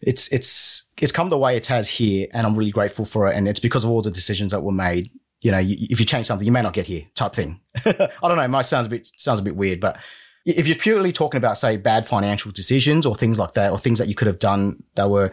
[0.02, 3.38] it's, it's, it's come the way it has here and I'm really grateful for it.
[3.38, 5.10] And it's because of all the decisions that were made.
[5.40, 7.62] You know, you, if you change something, you may not get here type thing.
[7.86, 8.46] I don't know.
[8.50, 9.98] Might sounds a bit, sounds a bit weird, but
[10.46, 14.00] if you're purely talking about, say, bad financial decisions or things like that, or things
[14.00, 15.32] that you could have done that were,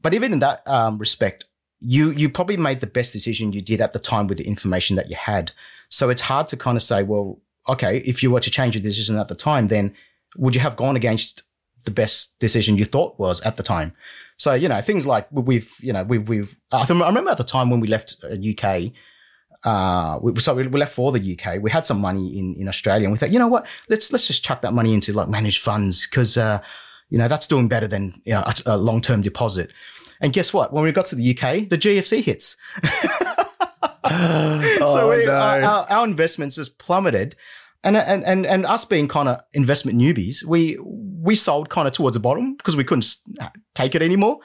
[0.00, 1.44] but even in that um, respect,
[1.80, 4.96] you you probably made the best decision you did at the time with the information
[4.96, 5.52] that you had.
[5.90, 7.38] So it's hard to kind of say, well,
[7.72, 9.94] okay, if you were to change your decision at the time, then
[10.36, 11.42] would you have gone against
[11.84, 13.92] the best decision you thought was at the time?
[14.36, 17.70] So you know things like we've you know we've we've I remember at the time
[17.70, 18.92] when we left uh, UK.
[19.62, 21.60] Uh, we, so we, left for the UK.
[21.60, 23.66] We had some money in, in Australia, and we thought, you know what?
[23.90, 26.62] Let's let's just chuck that money into like managed funds because uh,
[27.10, 29.70] you know that's doing better than you know, a, a long term deposit.
[30.22, 30.72] And guess what?
[30.72, 32.56] When we got to the UK, the GFC hits.
[34.04, 35.32] oh, so we, no.
[35.32, 37.36] our, our, our investments just plummeted.
[37.82, 41.94] And, and, and, and us being kind of investment newbies, we, we sold kind of
[41.94, 43.16] towards the bottom because we couldn't
[43.74, 44.40] take it anymore.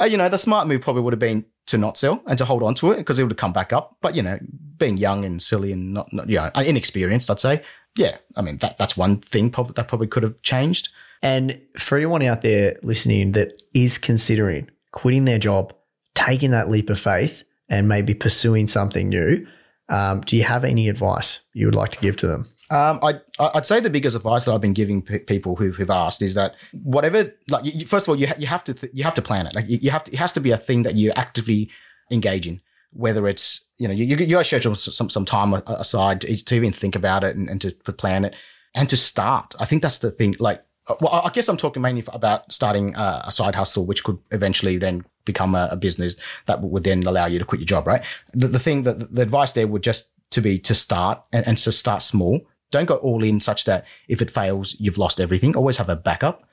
[0.00, 2.44] Uh, you know, the smart move probably would have been to not sell and to
[2.44, 3.96] hold on to it because it would have come back up.
[4.00, 4.38] But, you know,
[4.76, 7.62] being young and silly and not, not you know, inexperienced, I'd say.
[7.96, 8.18] Yeah.
[8.36, 10.90] I mean, that, that's one thing probably, that probably could have changed.
[11.22, 15.74] And for anyone out there listening that is considering quitting their job,
[16.14, 19.46] taking that leap of faith, and maybe pursuing something new,
[19.88, 22.46] um, do you have any advice you would like to give to them?
[22.70, 25.90] Um, I, I'd say the biggest advice that I've been giving p- people who, who've
[25.90, 28.92] asked is that whatever, like, you, first of all, you, ha- you have to, th-
[28.94, 29.56] you have to plan it.
[29.56, 31.68] Like, you, you have to, it has to be a thing that you actively
[32.10, 32.60] engage in.
[32.92, 36.54] Whether it's you know you you, you got schedule some some time aside to, to
[36.56, 38.34] even think about it and, and to plan it
[38.74, 39.54] and to start.
[39.60, 40.34] I think that's the thing.
[40.40, 44.02] Like, uh, well, I guess I'm talking mainly about starting a, a side hustle, which
[44.02, 46.16] could eventually then become a, a, business
[46.46, 48.02] that would then allow you to quit your job, right?
[48.32, 51.58] The, the thing that the advice there would just to be to start and, and
[51.58, 52.40] to start small.
[52.70, 55.56] Don't go all in such that if it fails, you've lost everything.
[55.56, 56.44] Always have a backup,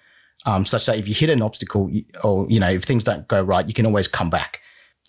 [0.45, 1.91] um, such that if you hit an obstacle
[2.23, 4.61] or, you know, if things don't go right, you can always come back.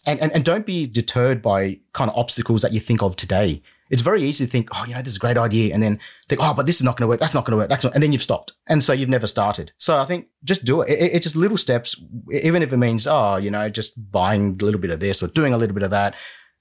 [0.06, 3.62] And, and, and don't be deterred by kind of obstacles that you think of today.
[3.90, 5.72] It's very easy to think, oh, you know, this is a great idea.
[5.72, 5.98] And then
[6.28, 7.20] think, oh, but this is not going to work.
[7.20, 7.70] That's not going to work.
[7.70, 8.52] That's not, and then you've stopped.
[8.66, 9.72] And so you've never started.
[9.78, 10.90] So I think just do it.
[10.90, 11.14] it.
[11.14, 11.96] It's just little steps,
[12.30, 15.28] even if it means, oh, you know, just buying a little bit of this or
[15.28, 16.14] doing a little bit of that.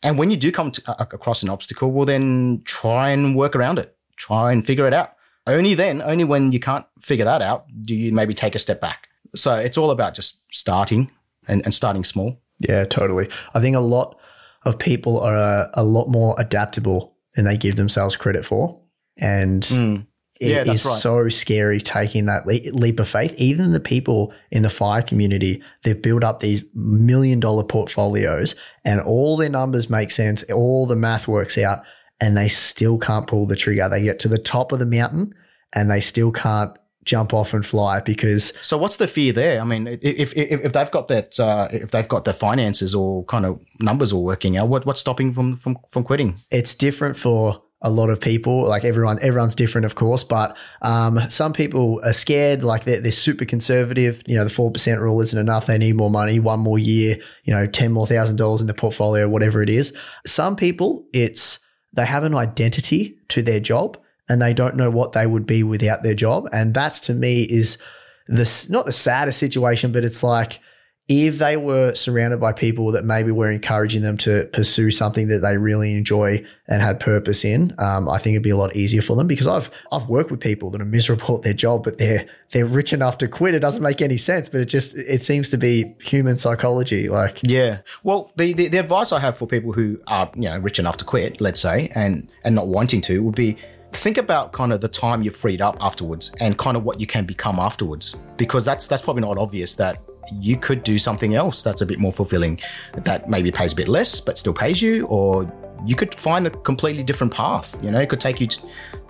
[0.03, 3.55] And when you do come to, uh, across an obstacle, well, then try and work
[3.55, 3.96] around it.
[4.17, 5.13] Try and figure it out.
[5.47, 8.81] Only then, only when you can't figure that out, do you maybe take a step
[8.81, 9.07] back.
[9.35, 11.09] So it's all about just starting
[11.47, 12.41] and, and starting small.
[12.59, 13.29] Yeah, totally.
[13.53, 14.17] I think a lot
[14.65, 18.81] of people are a, a lot more adaptable than they give themselves credit for.
[19.17, 20.05] And mm.
[20.41, 20.99] yeah, it is right.
[20.99, 23.33] so scary taking that leap of faith.
[23.37, 28.99] Even the people in the fire community, they've built up these million dollar portfolios and
[28.99, 30.43] all their numbers make sense.
[30.51, 31.83] All the math works out
[32.19, 33.87] and they still can't pull the trigger.
[33.89, 35.33] They get to the top of the mountain
[35.73, 36.71] and they still can't
[37.03, 38.53] jump off and fly because.
[38.61, 39.59] So what's the fear there?
[39.61, 43.23] I mean, if if, if they've got that, uh, if they've got the finances or
[43.25, 46.35] kind of numbers all working out, what what's stopping from from from quitting?
[46.51, 51.19] It's different for a lot of people like everyone everyone's different of course but um,
[51.29, 55.37] some people are scared like they're, they're super conservative you know the 4% rule isn't
[55.37, 58.67] enough they need more money one more year you know 10 more thousand dollars in
[58.67, 59.95] the portfolio whatever it is
[60.25, 61.59] some people it's
[61.97, 63.97] they have an identity to their job
[64.29, 66.47] and they don't know what they would be without their job.
[66.53, 67.79] And that's to me is
[68.27, 70.59] this not the saddest situation, but it's like
[71.07, 75.39] if they were surrounded by people that maybe were encouraging them to pursue something that
[75.39, 79.01] they really enjoy and had purpose in, um, I think it'd be a lot easier
[79.01, 81.97] for them because I've I've worked with people that are miserable at their job, but
[81.97, 83.53] they're they're rich enough to quit.
[83.53, 87.07] It doesn't make any sense, but it just it seems to be human psychology.
[87.07, 90.59] Like yeah, well, the, the the advice I have for people who are you know
[90.59, 93.57] rich enough to quit, let's say, and and not wanting to, would be
[93.93, 97.07] think about kind of the time you're freed up afterwards and kind of what you
[97.07, 99.97] can become afterwards because that's that's probably not obvious that
[100.39, 102.59] you could do something else that's a bit more fulfilling
[102.93, 105.51] that maybe pays a bit less but still pays you or
[105.85, 108.61] you could find a completely different path you know it could take you to,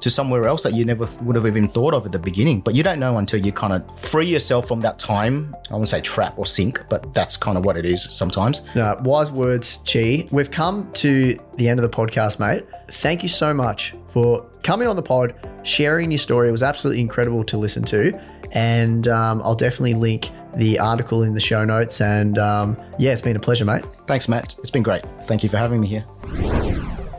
[0.02, 2.76] to somewhere else that you never would have even thought of at the beginning but
[2.76, 6.02] you don't know until you kind of free yourself from that time i won't say
[6.02, 10.28] trap or sink but that's kind of what it is sometimes no, wise words chi
[10.32, 14.88] we've come to the end of the podcast mate thank you so much for coming
[14.88, 16.50] on the pod, sharing your story.
[16.50, 18.20] It was absolutely incredible to listen to.
[18.52, 22.02] And um, I'll definitely link the article in the show notes.
[22.02, 23.86] And um, yeah, it's been a pleasure, mate.
[24.08, 24.56] Thanks, Matt.
[24.60, 25.04] It's been great.
[25.24, 26.06] Thank you for having me here.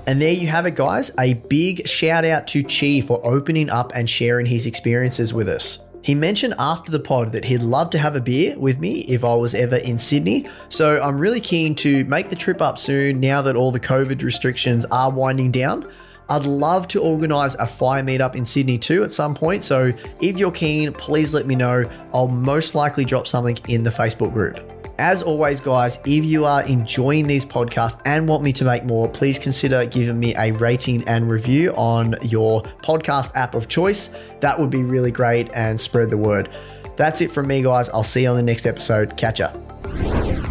[0.07, 1.11] And there you have it, guys.
[1.19, 5.85] A big shout out to Chi for opening up and sharing his experiences with us.
[6.01, 9.25] He mentioned after the pod that he'd love to have a beer with me if
[9.25, 10.47] I was ever in Sydney.
[10.71, 14.23] So I'm really keen to make the trip up soon now that all the COVID
[14.23, 15.93] restrictions are winding down.
[16.29, 19.65] I'd love to organise a fire meetup in Sydney too at some point.
[19.65, 21.89] So if you're keen, please let me know.
[22.13, 24.61] I'll most likely drop something in the Facebook group.
[24.99, 29.09] As always, guys, if you are enjoying these podcasts and want me to make more,
[29.09, 34.13] please consider giving me a rating and review on your podcast app of choice.
[34.41, 36.49] That would be really great and spread the word.
[36.97, 37.89] That's it from me, guys.
[37.91, 39.17] I'll see you on the next episode.
[39.17, 39.53] Catch ya.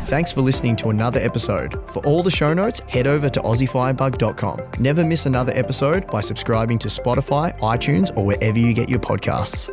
[0.07, 1.73] Thanks for listening to another episode.
[1.91, 4.79] For all the show notes, head over to AussieFirebug.com.
[4.79, 9.67] Never miss another episode by subscribing to Spotify, iTunes, or wherever you get your podcasts.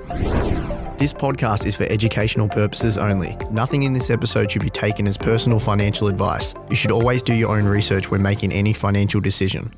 [0.98, 3.36] This podcast is for educational purposes only.
[3.50, 6.54] Nothing in this episode should be taken as personal financial advice.
[6.70, 9.72] You should always do your own research when making any financial decision.